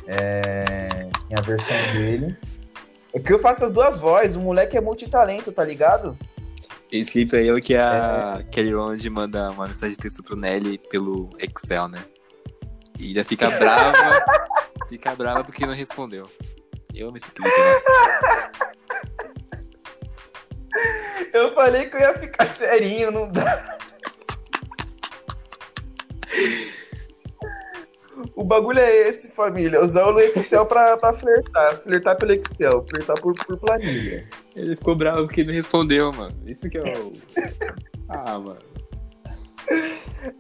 [0.07, 2.37] É, Tem a versão dele.
[3.15, 4.37] É que eu faço as duas vozes.
[4.37, 6.19] O moleque é multitalento, tá ligado?
[6.95, 10.79] Esse aí é o que a Kelly Rowland manda uma mensagem de texto pro Nelly
[10.79, 12.05] pelo Excel, né?
[13.01, 14.25] E já fica brava,
[14.89, 16.31] fica brava porque não respondeu.
[16.95, 17.83] Eu amo esse clipe, né?
[21.33, 23.79] Eu falei que eu ia ficar serinho, não dá.
[28.37, 29.83] O bagulho é esse, família.
[29.83, 31.81] Usar o Excel pra, pra flertar.
[31.83, 32.85] Flertar pelo Excel.
[32.89, 34.29] Flertar por, por planilha.
[34.57, 36.37] Ele ficou bravo porque não respondeu, mano.
[36.45, 37.13] Isso que é o.
[38.09, 38.59] Ah, mano.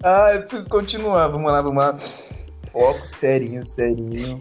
[0.02, 1.28] Ah, eu preciso continuar.
[1.28, 1.96] Vamos lá, vamos lá.
[2.70, 4.40] Foco, serinho, serinho.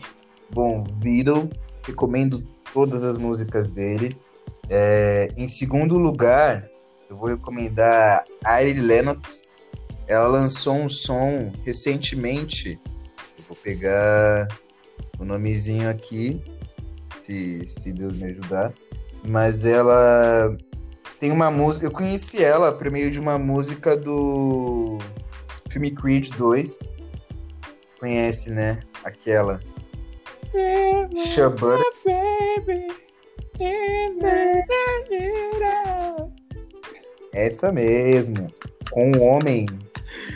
[0.52, 1.50] Bom, Vido.
[1.86, 4.10] Recomendo todas as músicas dele.
[4.70, 6.68] É, em segundo lugar,
[7.10, 9.44] eu vou recomendar Ari Lennox.
[10.08, 12.80] Ela lançou um som recentemente.
[13.44, 14.48] Eu vou pegar
[15.20, 16.42] o nomezinho aqui,
[17.24, 18.74] se, se Deus me ajudar.
[19.26, 20.58] Mas ela
[21.20, 21.86] tem uma música.
[21.86, 24.98] Eu conheci ela por meio de uma música do
[25.70, 26.90] filme Creed 2.
[28.00, 28.82] Conhece, né?
[29.04, 29.60] Aquela.
[31.16, 31.84] Shea Butter.
[37.34, 38.54] Essa mesmo.
[38.92, 39.66] Com o homem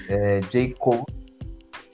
[0.10, 0.74] é, J.
[0.74, 1.17] Cole.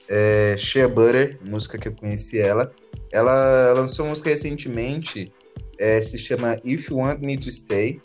[0.08, 2.72] É, Shea Butter, música que eu conheci ela.
[3.12, 5.32] Ela lançou uma música recentemente,
[5.78, 8.00] é, se chama If You Want Me to Stay.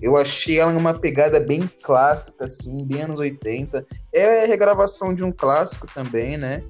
[0.00, 3.86] Eu achei ela numa pegada bem clássica, assim, bem anos 80.
[4.12, 6.62] É regravação de um clássico também, né?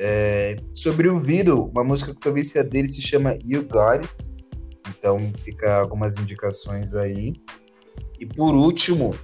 [0.00, 4.34] É, sobre o Vido, uma música que talvez seja dele se chama You Got It.
[4.88, 7.32] Então fica algumas indicações aí.
[8.18, 9.14] E por último,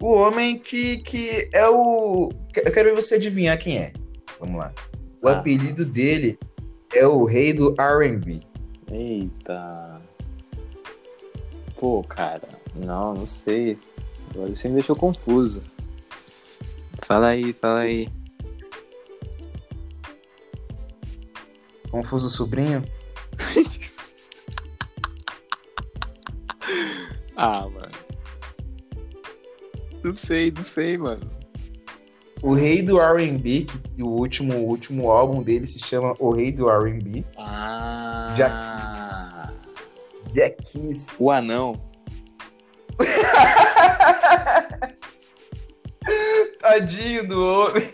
[0.00, 2.30] o homem que, que é o.
[2.54, 3.92] Eu quero ver você adivinhar quem é.
[4.46, 4.72] Vamos lá.
[5.20, 5.32] O ah.
[5.32, 6.38] apelido dele
[6.94, 8.46] é o rei do RB.
[8.88, 10.00] Eita.
[11.76, 12.48] Pô, cara.
[12.76, 13.76] Não, não sei.
[14.30, 15.64] Agora você me deixou confuso.
[17.02, 18.08] Fala aí, fala aí.
[21.90, 22.84] Confuso sobrinho?
[27.36, 27.90] ah, mano.
[30.04, 31.28] Não sei, não sei, mano.
[32.46, 36.52] O Rei do R&B, que o último, o último álbum dele se chama O Rei
[36.52, 37.24] do R&B.
[37.36, 38.32] Ah.
[38.36, 39.58] Jackis.
[40.32, 41.16] Jackis.
[41.18, 41.74] O anão.
[46.60, 47.92] Tadinho do homem.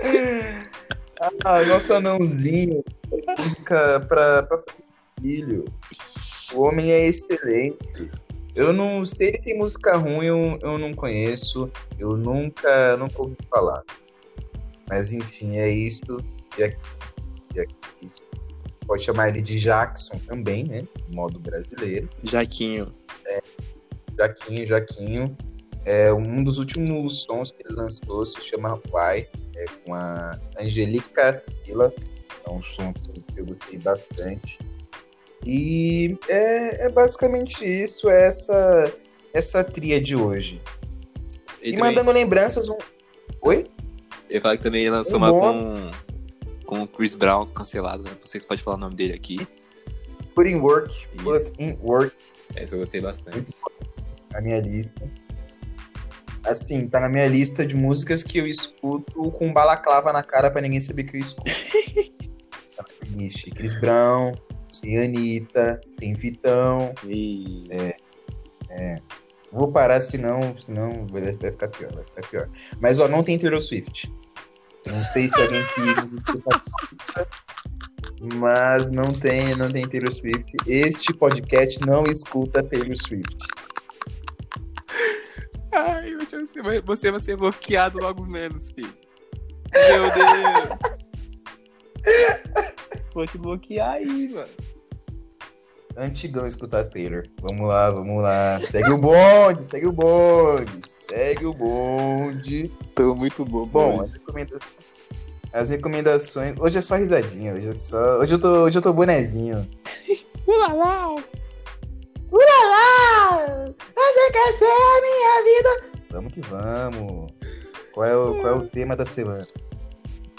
[1.44, 2.82] ah, nosso anãozinho.
[3.38, 4.58] Música pra, pra
[5.20, 5.66] filho.
[6.54, 8.10] O homem é excelente.
[8.56, 11.70] Eu não sei se tem música ruim, eu, eu não conheço.
[11.98, 13.82] Eu nunca, nunca ouvi falar.
[14.88, 16.00] Mas enfim, é isso.
[16.58, 16.78] E aqui,
[17.54, 17.76] e aqui
[18.86, 20.88] pode chamar ele de Jackson também, né?
[21.12, 22.08] modo brasileiro.
[22.22, 22.94] Jaquinho.
[23.26, 23.42] É,
[24.18, 25.36] Jaquinho, Jaquinho.
[25.84, 31.44] É, um dos últimos sons que ele lançou se chama Why, é, com a Angelica
[31.66, 31.92] Villa.
[32.46, 34.58] É um som que eu gostei bastante.
[35.44, 38.92] E é, é basicamente isso, é essa,
[39.32, 40.60] essa tria de hoje.
[41.62, 41.78] E, e também...
[41.78, 42.70] mandando lembranças.
[42.70, 42.78] Um...
[43.42, 43.66] Oi?
[44.28, 46.06] Eu falei que também lançou um uma com
[46.66, 48.10] com o Chris Brown cancelado, né?
[48.10, 49.38] Não sei se pode falar o nome dele aqui.
[50.34, 50.90] Put in work.
[50.90, 51.24] Isso.
[51.24, 52.14] Put in work.
[52.54, 53.54] Essa eu gostei bastante.
[54.32, 55.10] Na minha lista.
[56.44, 60.60] Assim, tá na minha lista de músicas que eu escuto com balaclava na cara pra
[60.60, 61.50] ninguém saber que eu escuto.
[63.16, 64.34] Ixi, Chris Brown,
[64.80, 66.94] tem Anitta, tem Vitão.
[67.04, 67.64] E...
[67.70, 67.96] É,
[68.70, 68.96] é.
[69.52, 72.50] Vou parar, senão, senão vai, vai ficar pior, vai ficar pior.
[72.80, 74.12] Mas ó, não tem Taylor Swift.
[74.86, 76.62] Não sei se alguém que nos escuta,
[78.34, 80.56] mas não tem, não tem Taylor Swift.
[80.66, 83.36] Este podcast não escuta Taylor Swift.
[85.72, 88.94] Ai, você vai, você vai ser bloqueado logo menos, filho.
[89.74, 90.96] Meu Deus.
[93.16, 94.46] Vou te bloquear aí, mano.
[95.96, 97.22] Antigão escutar Taylor.
[97.40, 98.60] Vamos lá, vamos lá.
[98.60, 102.70] Segue o bonde, segue o bonde, segue o bonde.
[102.94, 103.64] Tô muito bom.
[103.64, 104.72] Bom, as recomendações,
[105.50, 106.58] as recomendações.
[106.58, 108.18] Hoje é só risadinha, hoje é só.
[108.18, 109.66] Hoje eu tô, hoje eu tô bonezinho.
[110.46, 111.14] Ulalá!
[112.30, 113.74] Ulalá!
[113.96, 116.02] Você quer ser a minha vida?
[116.10, 117.32] Vamos que vamos.
[117.94, 119.46] Qual é o, qual é o tema da semana?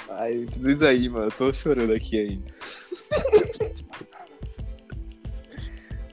[0.10, 1.26] Ai, tudo isso aí, mano.
[1.26, 2.52] Eu tô chorando aqui ainda.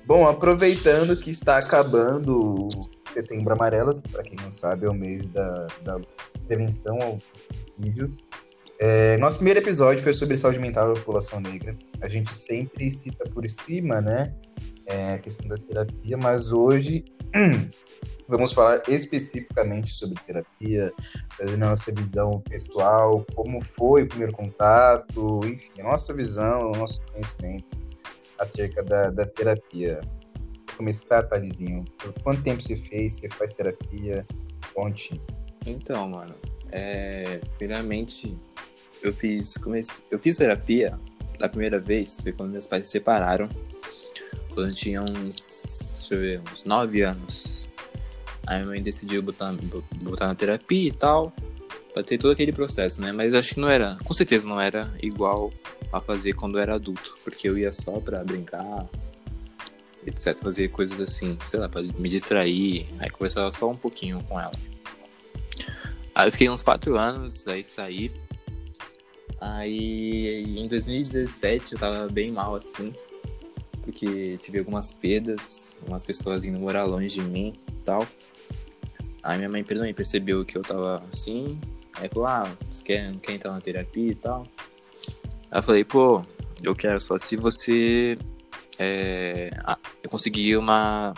[0.07, 2.69] Bom, aproveitando que está acabando o
[3.15, 5.99] Setembro Amarelo, para quem não sabe é o mês da, da
[6.47, 7.19] prevenção ao
[7.79, 8.15] vídeo.
[8.81, 11.75] É, nosso primeiro episódio foi sobre saúde mental da população negra.
[12.03, 14.35] A gente sempre cita por cima, né,
[14.87, 17.05] é, a questão da terapia, mas hoje
[18.29, 20.93] vamos falar especificamente sobre terapia,
[21.37, 26.77] trazendo a nossa visão pessoal, como foi o primeiro contato, enfim, a nossa visão, o
[26.77, 27.67] nosso conhecimento
[28.39, 30.01] acerca da, da terapia.
[30.69, 31.85] Vou começar, Thalizinho.
[31.99, 33.19] Por quanto tempo você fez?
[33.19, 34.27] Você faz terapia?
[34.75, 35.21] Conte.
[35.67, 36.35] Então, mano,
[36.73, 38.37] é, primeiramente
[39.03, 40.99] eu fiz, comece, eu fiz terapia
[41.39, 43.49] da primeira vez, foi quando meus pais se separaram,
[44.53, 47.67] quando eu tinha uns, deixa eu ver, uns 9 anos.
[48.47, 49.55] Aí minha mãe decidiu botar,
[50.03, 51.33] botar na terapia e tal,
[51.95, 53.11] pra ter todo aquele processo, né?
[53.11, 55.51] Mas acho que não era, com certeza não era igual
[55.91, 58.87] a fazer quando era adulto, porque eu ia só pra brincar,
[60.07, 60.39] etc.
[60.43, 64.53] Fazer coisas assim, sei lá, pra me distrair, aí conversava só um pouquinho com ela.
[66.15, 68.13] Aí eu fiquei uns quatro anos, aí saí.
[69.41, 72.93] Aí em 2017 eu tava bem mal assim,
[73.85, 78.07] porque tive algumas perdas, umas pessoas indo morar longe de mim e tal.
[79.23, 81.59] Aí minha mãe também percebeu que eu tava assim,
[81.97, 84.47] Aí falou, ah, você quer, quer entrar na terapia e tal?
[85.51, 86.25] Aí eu falei, pô,
[86.63, 88.19] eu quero só se você
[88.79, 89.51] é,
[90.03, 91.15] eu consegui uma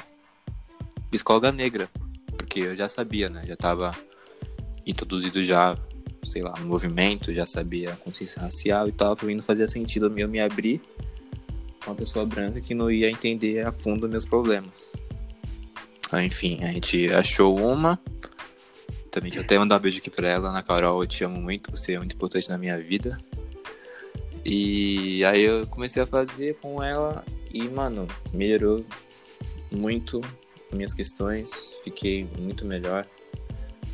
[1.10, 1.88] psicóloga negra,
[2.36, 3.44] porque eu já sabia, né?
[3.46, 3.96] Já tava
[4.86, 5.78] introduzido já,
[6.22, 10.12] sei lá, no movimento, já sabia consciência racial e tal, pra mim não fazia sentido
[10.14, 10.80] eu me abrir
[11.86, 14.72] uma pessoa branca que não ia entender a fundo meus problemas.
[16.24, 17.98] Enfim, a gente achou uma.
[19.10, 21.70] Também eu até mandar um beijo aqui pra ela, Ana Carol, eu te amo muito,
[21.70, 23.18] você é muito importante na minha vida.
[24.44, 28.84] E aí eu comecei a fazer com ela e, mano, melhorou
[29.72, 30.20] muito
[30.72, 33.06] minhas questões, fiquei muito melhor.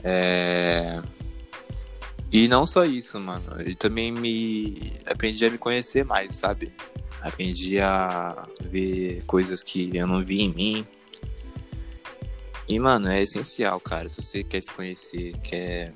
[0.04, 1.00] É...
[2.30, 6.72] E não só isso, mano, ele também me aprendi a me conhecer mais, sabe?
[7.22, 10.86] Aprendi a ver coisas que eu não vi em mim.
[12.68, 14.08] E, mano, é essencial, cara.
[14.08, 15.94] Se você quer se conhecer, quer.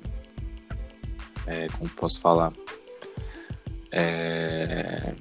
[1.45, 2.53] É, como posso falar?
[3.91, 5.13] É...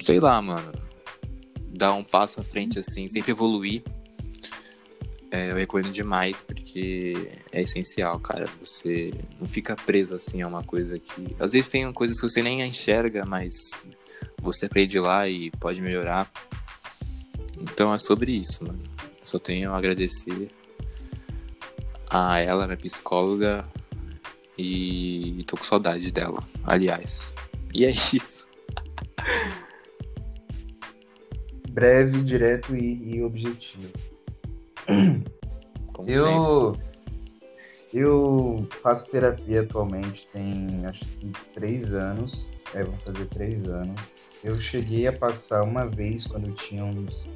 [0.00, 0.82] Sei lá, mano
[1.72, 3.82] dar um passo à frente, assim, sempre evoluir.
[5.30, 8.46] É, eu recomendo demais, porque é essencial, cara.
[8.62, 11.34] Você não fica preso, assim, a uma coisa que...
[11.40, 13.86] Às vezes tem coisas que você nem enxerga, mas
[14.40, 16.30] você aprende lá e pode melhorar.
[17.60, 18.82] Então é sobre isso, mano.
[19.22, 20.50] Só tenho a agradecer
[22.10, 23.68] a ela, minha psicóloga,
[24.58, 27.32] e tô com saudade dela, aliás.
[27.74, 28.48] E é isso.
[31.72, 33.90] breve, direto e, e objetivo.
[35.92, 36.76] Como eu,
[37.92, 42.52] eu faço terapia atualmente tem acho que três anos.
[42.74, 44.14] É, vão fazer três anos.
[44.42, 47.28] Eu cheguei a passar uma vez quando eu tinha uns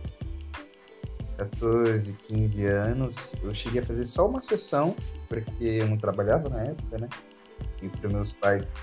[1.37, 3.35] 14, 15 anos.
[3.43, 4.97] Eu cheguei a fazer só uma sessão,
[5.29, 7.09] porque eu não trabalhava na época, né?
[7.83, 8.75] E para meus pais,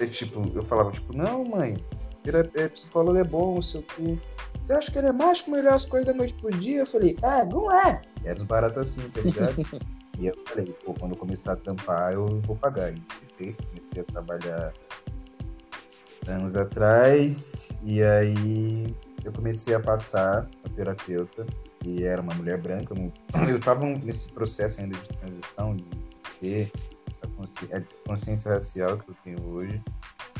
[0.00, 1.76] eu, tipo, eu falava, tipo, não, mãe,
[2.22, 4.18] terapia, psicólogo é bom, não sei o quê.
[4.60, 6.80] Você acha que ele é mágico melhor as coisas da noite pro dia?
[6.80, 8.02] Eu falei, ah, não é.
[8.22, 9.56] E era uns baratos assim, tá ligado?
[10.18, 12.92] e eu falei, pô, quando eu começar a tampar, eu vou pagar.
[12.92, 14.72] E perfeito, comecei a trabalhar
[16.28, 21.46] anos atrás, e aí eu comecei a passar a terapeuta,
[21.84, 22.94] e era uma mulher branca.
[23.48, 25.84] Eu tava nesse processo ainda de transição, de
[26.40, 26.72] ter
[27.22, 29.82] a consciência racial que eu tenho hoje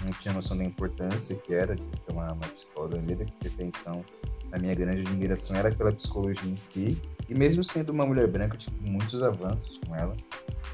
[0.05, 3.64] não tinha noção da importância que era de ter uma, uma psicóloga negra, porque até
[3.64, 4.05] então
[4.53, 7.01] a minha grande admiração era pela psicologia em si.
[7.29, 10.17] E mesmo sendo uma mulher branca, eu tive muitos avanços com ela,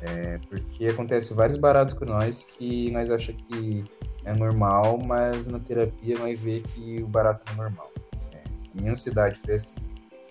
[0.02, 3.84] é, porque acontece vários baratos com nós que nós achamos que
[4.24, 7.90] é normal, mas na terapia nós vê que o barato não é normal.
[8.32, 8.42] É,
[8.74, 9.80] minha ansiedade foi assim.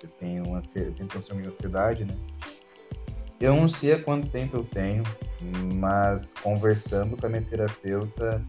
[0.04, 2.16] Eu tenho, uma, tenho transtorno de ansiedade, né?
[3.40, 5.04] Eu não sei há quanto tempo eu tenho,
[5.76, 8.42] mas conversando com a minha terapeuta,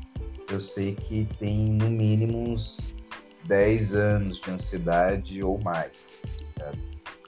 [0.50, 2.94] eu sei que tem no mínimo uns
[3.44, 6.18] 10 anos de ansiedade ou mais.
[6.56, 6.72] Tá?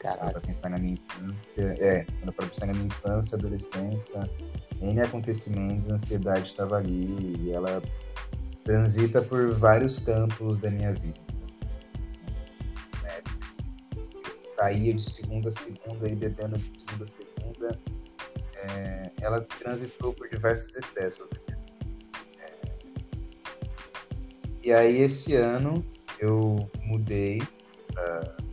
[0.05, 0.33] Caralho.
[0.33, 4.31] Pra pensar na minha infância, é, quando para pensar na minha infância, adolescência,
[4.83, 7.83] N acontecimentos, a ansiedade estava ali e ela
[8.65, 11.19] transita por vários campos da minha vida.
[13.03, 13.23] Né?
[14.59, 17.81] Saía de segunda a segunda e bebendo de segunda a segunda.
[18.57, 21.31] É, ela transitou por diversos excessos.
[21.49, 22.53] Né?
[24.63, 25.83] E aí esse ano
[26.21, 27.43] eu mudei
[27.95, 28.44] para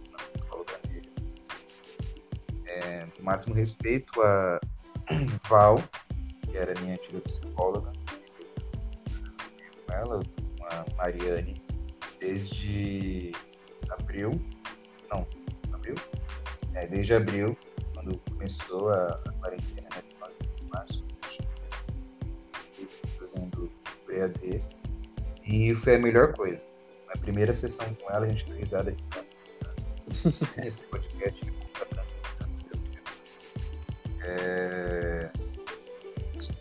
[2.91, 4.59] É, máximo respeito a
[5.47, 5.81] Val,
[6.41, 7.93] que era minha antiga psicóloga,
[9.87, 10.21] com ela,
[10.57, 11.63] com a Mariane,
[12.19, 13.31] desde
[13.91, 14.31] abril,
[15.09, 15.25] não,
[15.71, 15.95] abril?
[16.73, 17.57] É, desde abril,
[17.93, 20.03] quando começou a, a quarentena, né,
[20.57, 21.05] de março,
[23.17, 23.71] fazendo
[24.05, 24.61] o EAD
[25.45, 26.67] e foi a melhor coisa.
[27.07, 29.03] Na primeira sessão com ela, a gente deu risada de
[30.67, 31.51] Esse podcast de
[34.23, 35.31] é...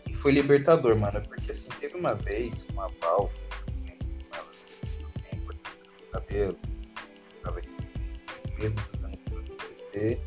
[0.07, 3.31] E foi libertador, mano, porque assim, teve uma vez uma Val,
[6.11, 6.57] cabelo,
[7.41, 7.61] tava
[8.59, 10.21] mesmo tentando crescer,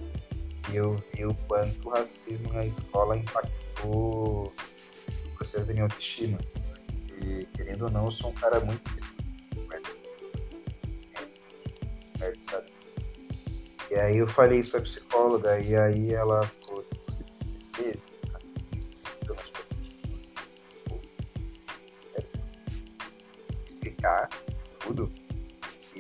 [0.71, 6.39] e eu vi o quanto o racismo na escola impactou o processo da minha autoestima
[7.57, 8.89] querendo ou não, eu sou um cara muito
[12.41, 12.73] sabe?
[13.91, 16.51] E aí eu falei isso pra psicóloga, e aí ela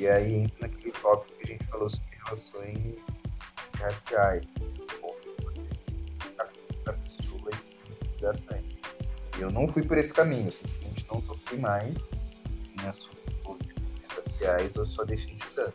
[0.04, 2.96] E aí entra naquele tópico que a gente falou sobre relações
[3.78, 4.52] raciais.
[7.02, 7.50] Pessoa
[8.20, 8.78] bastante.
[9.38, 12.06] Eu não fui por esse caminho, simplesmente não toquei mais
[12.78, 13.16] em assuntos
[14.14, 15.72] raciais, eu só deixei de.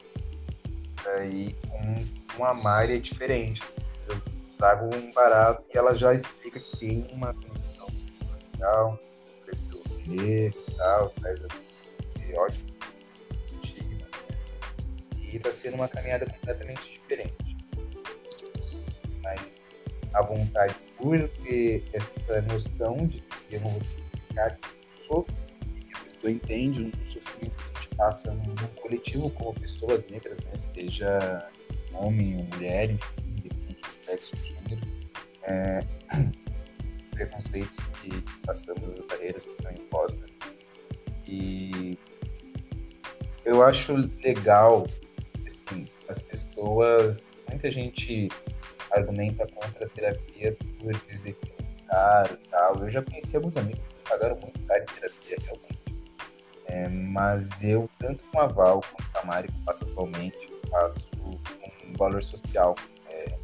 [1.07, 3.53] Aí com uma Mari é
[4.07, 4.21] Eu
[4.59, 7.87] trago um barato e ela já explica que tem uma condição
[8.53, 8.99] legal,
[9.43, 11.39] cresceu e tal, faz
[12.35, 12.68] ótimo
[15.37, 17.57] está sendo uma caminhada completamente diferente.
[19.23, 19.61] Mas
[20.13, 24.59] a vontade por ter essa noção de que eu não vou ficar
[25.07, 25.33] sobre,
[25.81, 30.37] que a pessoa entende o sofrimento que a gente passa num, coletivo como pessoas negras,
[30.39, 30.51] né?
[30.77, 31.49] seja
[31.93, 34.87] homem ou mulher, enfim, depende do sexo, gênero,
[35.43, 35.81] é,
[37.11, 40.29] preconceitos que, que passamos, as barreiras que estão impostas.
[41.27, 41.97] E
[43.45, 44.87] eu acho legal
[45.49, 48.29] assim, as pessoas, muita gente
[48.91, 52.75] argumenta contra a terapia por dizer que é caro e tal.
[52.77, 55.79] Eu já conheci alguns amigos que pagaram muito caro em terapia, realmente.
[56.65, 61.09] É, mas eu, tanto com a Val quanto com a Mari, que faço atualmente, faço
[61.23, 62.75] um valor social.
[63.07, 63.37] É,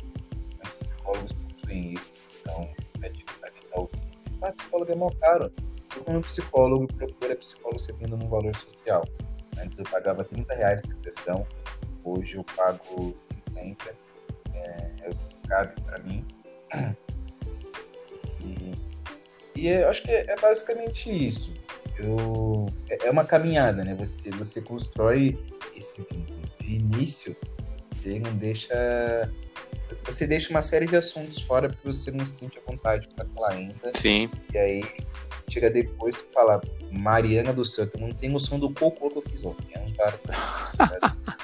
[0.53, 2.14] muitos psicólogos possuem isso.
[2.41, 2.70] Então,
[3.01, 4.16] é dica para quem está ouvindo.
[4.43, 5.51] Ah, psicólogo é mal caro.
[5.95, 9.03] Eu, como psicólogo, procuro psicólogo servindo num valor social.
[9.58, 11.47] Antes eu pagava 30 reais por sessão,
[12.06, 13.18] Hoje eu pago
[13.56, 13.95] 50,
[14.53, 14.60] é,
[15.01, 15.14] é
[15.47, 16.26] cabe para mim.
[18.47, 18.76] E,
[19.56, 21.56] e eu acho que é, é basicamente isso.
[21.97, 23.95] Eu, é, é uma caminhada, né?
[23.95, 25.36] Você, você constrói
[25.76, 26.45] esse vínculo.
[26.60, 27.36] De início,
[28.03, 29.32] ele não deixa.
[30.03, 33.26] Você deixa uma série de assuntos fora porque você não se sente à vontade para
[33.30, 33.91] falar ainda.
[33.95, 34.30] Sim.
[34.53, 34.84] E aí
[35.49, 39.43] chega depois e fala, Mariana do Santo, não tem noção do cocô que eu fiz
[39.43, 39.68] ontem.
[39.74, 40.20] É um cara.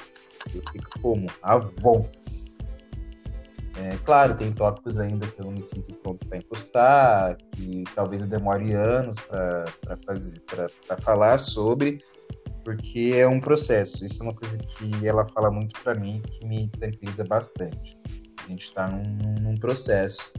[1.02, 1.26] Como?
[1.42, 2.58] A voltas.
[3.76, 8.22] É, claro, tem tópicos ainda que eu não me sinto pronto para encostar, que talvez
[8.22, 9.66] eu demore anos para
[10.06, 10.40] fazer,
[10.86, 12.04] para falar sobre,
[12.64, 14.04] porque é um processo.
[14.04, 17.98] Isso é uma coisa que ela fala muito para mim, que me tranquiliza bastante.
[18.44, 20.34] A gente está num, num, processo,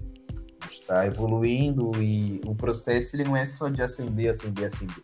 [0.69, 5.03] está evoluindo e o processo ele não é só de acender, acender, acender.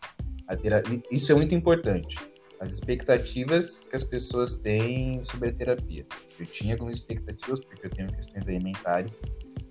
[1.10, 2.29] Isso é muito importante
[2.60, 6.06] as expectativas que as pessoas têm sobre a terapia.
[6.38, 9.22] Eu tinha algumas expectativas, porque eu tenho questões alimentares,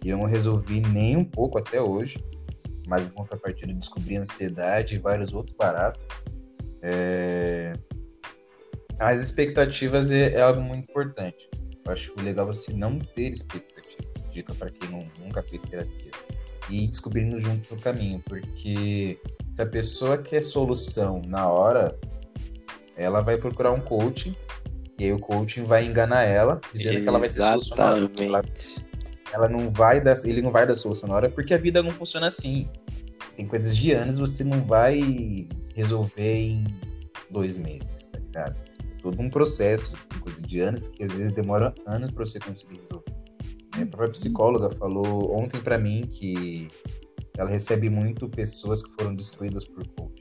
[0.04, 2.18] e eu não resolvi nem um pouco até hoje,
[2.88, 6.04] mas em contrapartida descobri ansiedade e vários outros baratos.
[6.82, 7.74] É...
[9.00, 11.48] As expectativas é, é, algo muito importante.
[11.86, 14.10] Eu acho legal você não ter expectativa.
[14.32, 16.12] Dica para quem não, nunca fez terapia.
[16.70, 19.20] E descobrindo junto no caminho, porque
[19.52, 21.98] se a pessoa quer solução na hora,
[23.00, 24.36] ela vai procurar um coaching
[25.00, 27.04] e aí o coaching vai enganar ela, dizendo Exatamente.
[27.04, 28.12] que ela vai ter solução na hora.
[28.20, 28.44] Ela,
[29.34, 31.92] ela não vai dar, ele não vai dar solução na hora porque a vida não
[31.92, 32.68] funciona assim.
[33.24, 36.66] Você tem coisas de anos, você não vai resolver em
[37.32, 38.58] dois meses, tá ligado?
[39.02, 42.40] Todo um processo, você tem coisas de anos que às vezes demora anos para você
[42.40, 43.14] conseguir resolver.
[43.74, 46.68] A própria psicóloga falou ontem para mim que
[47.38, 50.19] ela recebe muito pessoas que foram destruídas por coaching.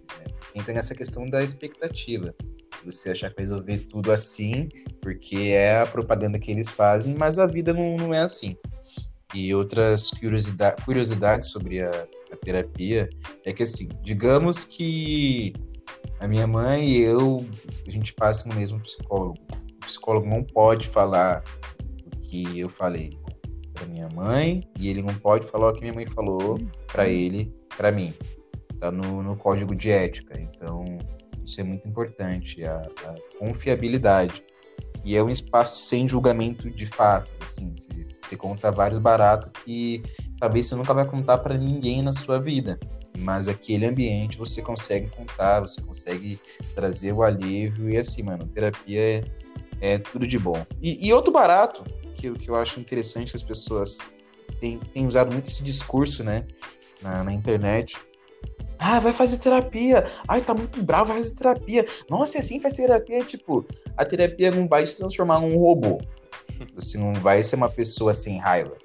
[0.58, 2.34] Entra nessa questão da expectativa
[2.84, 4.68] você achar que vai resolver tudo assim,
[5.00, 8.56] porque é a propaganda que eles fazem, mas a vida não, não é assim.
[9.34, 11.90] E outras curiosidade, curiosidades sobre a,
[12.32, 13.08] a terapia
[13.44, 15.52] é que, assim, digamos que
[16.20, 17.44] a minha mãe e eu,
[17.86, 19.38] a gente passa no mesmo psicólogo.
[19.52, 21.42] O psicólogo não pode falar
[22.06, 23.18] o que eu falei
[23.74, 27.52] para minha mãe e ele não pode falar o que minha mãe falou para ele,
[27.76, 28.14] para mim.
[28.80, 30.40] Tá no, no código de ética.
[30.40, 30.98] Então,
[31.44, 34.42] isso é muito importante, a, a confiabilidade.
[35.04, 37.74] E é um espaço sem julgamento de fato, assim,
[38.12, 40.02] você conta vários baratos que
[40.38, 42.78] talvez você nunca vai contar para ninguém na sua vida,
[43.18, 46.38] mas aquele ambiente você consegue contar, você consegue
[46.74, 49.24] trazer o alívio e assim, mano, terapia é,
[49.80, 50.66] é tudo de bom.
[50.82, 53.98] E, e outro barato que, que eu acho interessante que as pessoas
[54.60, 56.46] têm, têm usado muito esse discurso, né,
[57.00, 57.98] na, na internet,
[58.78, 60.06] ah, vai fazer terapia.
[60.26, 61.86] Ai, tá muito bravo, vai fazer terapia.
[62.08, 63.24] Nossa, é assim faz terapia.
[63.24, 63.66] Tipo,
[63.96, 65.98] a terapia não vai se transformar num robô.
[66.74, 68.76] Você não vai ser uma pessoa sem raiva.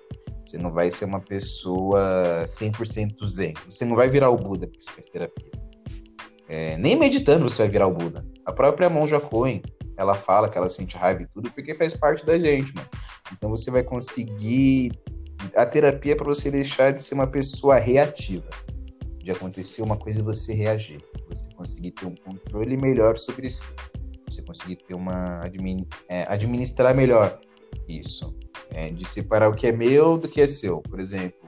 [0.44, 3.54] Você não vai ser uma pessoa 100% zen.
[3.70, 5.52] Você não vai virar o Buda porque você faz terapia.
[6.50, 8.26] É, nem meditando você vai virar o Buda.
[8.46, 9.62] A própria Monja Coen,
[9.96, 12.90] ela fala que ela sente raiva e tudo porque faz parte da gente, mano.
[13.32, 14.92] Então você vai conseguir.
[15.56, 18.48] A terapia é para você deixar de ser uma pessoa reativa
[19.24, 21.02] de acontecer uma coisa e você reagir.
[21.30, 23.74] Você conseguir ter um controle melhor sobre si.
[24.30, 25.44] Você conseguir ter uma.
[25.44, 27.40] Admin, é, administrar melhor
[27.88, 28.36] isso.
[28.70, 30.82] É, de separar o que é meu do que é seu.
[30.82, 31.40] Por exemplo,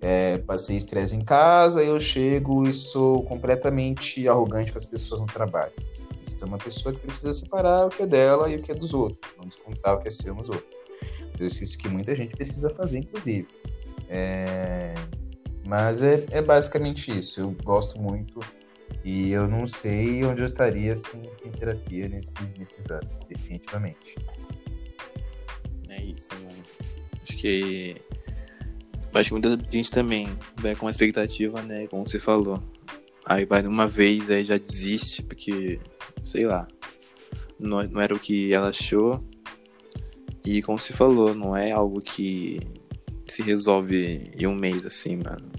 [0.00, 5.26] é, passei estresse em casa, eu chego e sou completamente arrogante com as pessoas no
[5.26, 5.72] trabalho.
[6.26, 8.74] Isso é uma pessoa que precisa separar o que é dela e o que é
[8.74, 10.76] dos outros, não descontar o que é seu nos outros.
[11.34, 13.46] Exercício que muita gente precisa fazer, inclusive.
[14.08, 14.94] É...
[15.66, 17.40] Mas é, é basicamente isso.
[17.40, 18.40] Eu gosto muito
[19.04, 24.16] e eu não sei onde eu estaria sem, sem terapia nesses, nesses anos, definitivamente.
[25.88, 26.62] É isso, mano.
[27.22, 27.96] Acho que.
[29.12, 31.86] Acho que muita gente também vai com uma expectativa, né?
[31.86, 32.62] Como você falou.
[33.24, 35.80] Aí vai de uma vez, aí já desiste, porque,
[36.22, 36.68] sei lá,
[37.58, 39.24] não, não era o que ela achou.
[40.44, 42.60] E como você falou, não é algo que
[43.26, 45.50] se resolve em um mês, assim, mano.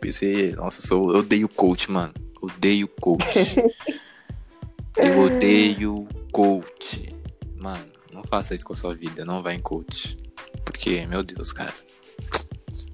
[0.00, 2.14] Pensei, nossa, eu, sou, eu odeio coach, mano.
[2.40, 3.24] Odeio coach.
[4.96, 7.14] eu odeio coach.
[7.56, 10.16] Mano, não faça isso com a sua vida, não vá em coach.
[10.64, 11.74] Porque, meu Deus, cara.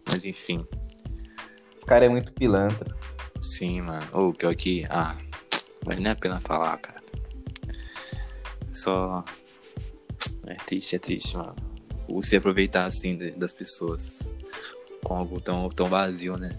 [0.09, 0.67] Mas enfim.
[1.79, 2.97] Esse cara é muito pilantra.
[3.43, 4.07] Sim, mano.
[4.13, 4.87] Ou que aqui.
[4.89, 5.19] Ah,
[5.85, 7.03] vale nem a pena falar, cara.
[8.73, 9.25] Só.
[10.47, 11.74] É triste, é triste, mano.
[12.09, 14.31] Você aproveitar assim das pessoas
[15.03, 16.51] com algo tão, tão vazio, né?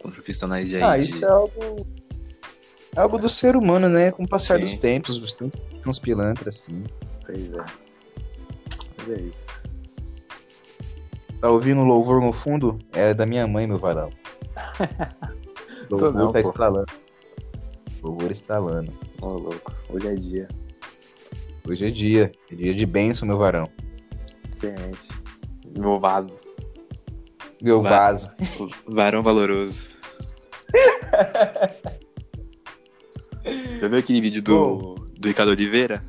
[0.00, 1.86] Com profissionais de Ah, isso é algo.
[2.96, 4.10] É algo do ser humano, né?
[4.10, 4.62] Com o passar Sim.
[4.62, 6.84] dos tempos, sempre uns pilantras, assim.
[7.24, 7.64] Pois é.
[8.98, 9.68] Mas é isso.
[11.40, 12.78] Tá ouvindo o louvor no fundo?
[12.92, 14.10] É da minha mãe, meu varão.
[15.90, 16.48] louvor não, tá pô.
[16.48, 16.92] estralando.
[18.02, 18.92] Louvor estralando.
[19.20, 19.74] Ô, louco.
[19.88, 20.48] Hoje é dia.
[21.66, 22.32] Hoje é dia.
[22.50, 23.70] É dia de bênção, meu varão.
[24.62, 25.08] Excelente.
[25.78, 26.40] Meu vaso.
[27.62, 28.34] Meu Va- vaso.
[28.88, 29.86] Varão valoroso.
[33.80, 36.02] Já viu aquele vídeo do, do Ricardo Oliveira?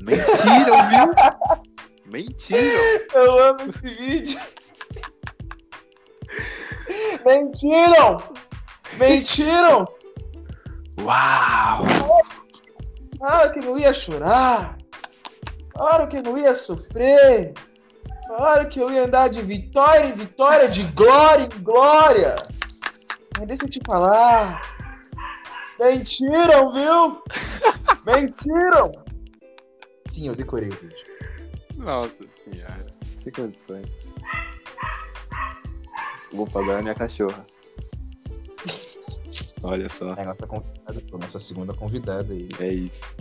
[0.00, 1.14] Mentiram, viu?
[2.06, 3.08] Mentiram.
[3.14, 4.40] Eu amo esse vídeo.
[7.26, 8.22] Mentiram!
[8.98, 9.86] Mentiram!
[11.00, 11.84] Uau!
[13.18, 14.76] Falaram que não ia chorar.
[15.76, 17.54] Falaram que não ia sofrer.
[18.28, 22.36] Falaram que eu ia andar de vitória em vitória, de glória em glória.
[23.38, 24.60] Mas deixa eu te falar.
[25.78, 27.22] Mentiram, viu?
[28.06, 28.92] Mentiram!
[30.06, 30.96] Sim, eu decorei o vídeo.
[31.76, 32.86] Nossa senhora.
[33.22, 33.86] Sem condições.
[36.32, 37.44] Vou pagar a minha cachorra.
[39.62, 40.14] Olha só.
[40.14, 42.48] É a nossa convidada, nossa segunda convidada aí.
[42.58, 43.16] É isso.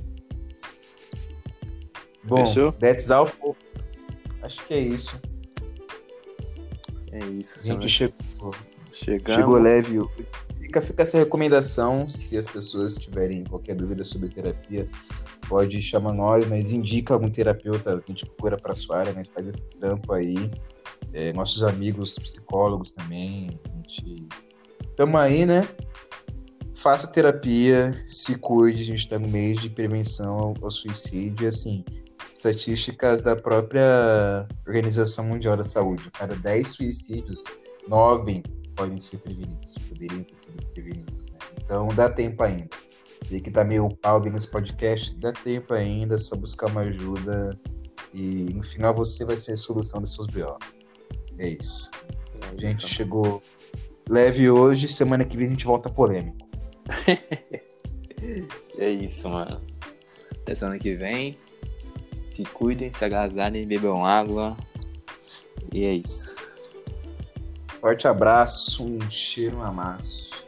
[2.31, 2.71] Bom, Fechou?
[2.71, 3.91] that's all, folks.
[4.41, 5.21] Acho que é isso.
[7.11, 7.59] É isso.
[7.59, 8.55] A gente chegou,
[8.93, 9.33] Chegamos.
[9.33, 9.99] chegou leve.
[10.61, 14.87] Fica, fica essa recomendação, se as pessoas tiverem qualquer dúvida sobre terapia,
[15.49, 19.19] pode chamar nós, mas indica algum terapeuta que a gente procura para sua área, né?
[19.19, 20.49] A gente faz esse trampo aí.
[21.11, 24.25] É, nossos amigos psicólogos também, a gente...
[24.95, 25.67] Tamo aí, né?
[26.73, 31.47] Faça terapia, se cuide, a gente tá no mês de prevenção ao, ao suicídio, e
[31.47, 31.83] assim,
[32.41, 36.09] estatísticas da própria Organização Mundial da Saúde.
[36.11, 37.43] Cada 10 suicídios,
[37.87, 38.41] 9
[38.75, 41.13] podem ser prevenidos, poderiam ter sido prevenidos.
[41.13, 41.37] Né?
[41.63, 42.69] Então dá tempo ainda.
[43.21, 47.57] Sei que tá meio pau nesse podcast, dá tempo ainda, é só buscar uma ajuda
[48.11, 50.57] e no final você vai ser a solução dos seus BO.
[51.37, 51.91] É isso.
[52.51, 53.41] A gente chegou
[54.09, 56.37] leve hoje, semana que vem a gente volta polêmico.
[58.77, 59.59] É isso, mano.
[60.43, 61.39] Até semana que vem.
[62.41, 64.57] Se cuidem, se agasalhem, bebam água.
[65.71, 66.35] E é isso.
[67.79, 70.47] Forte abraço, um cheiro, amasso.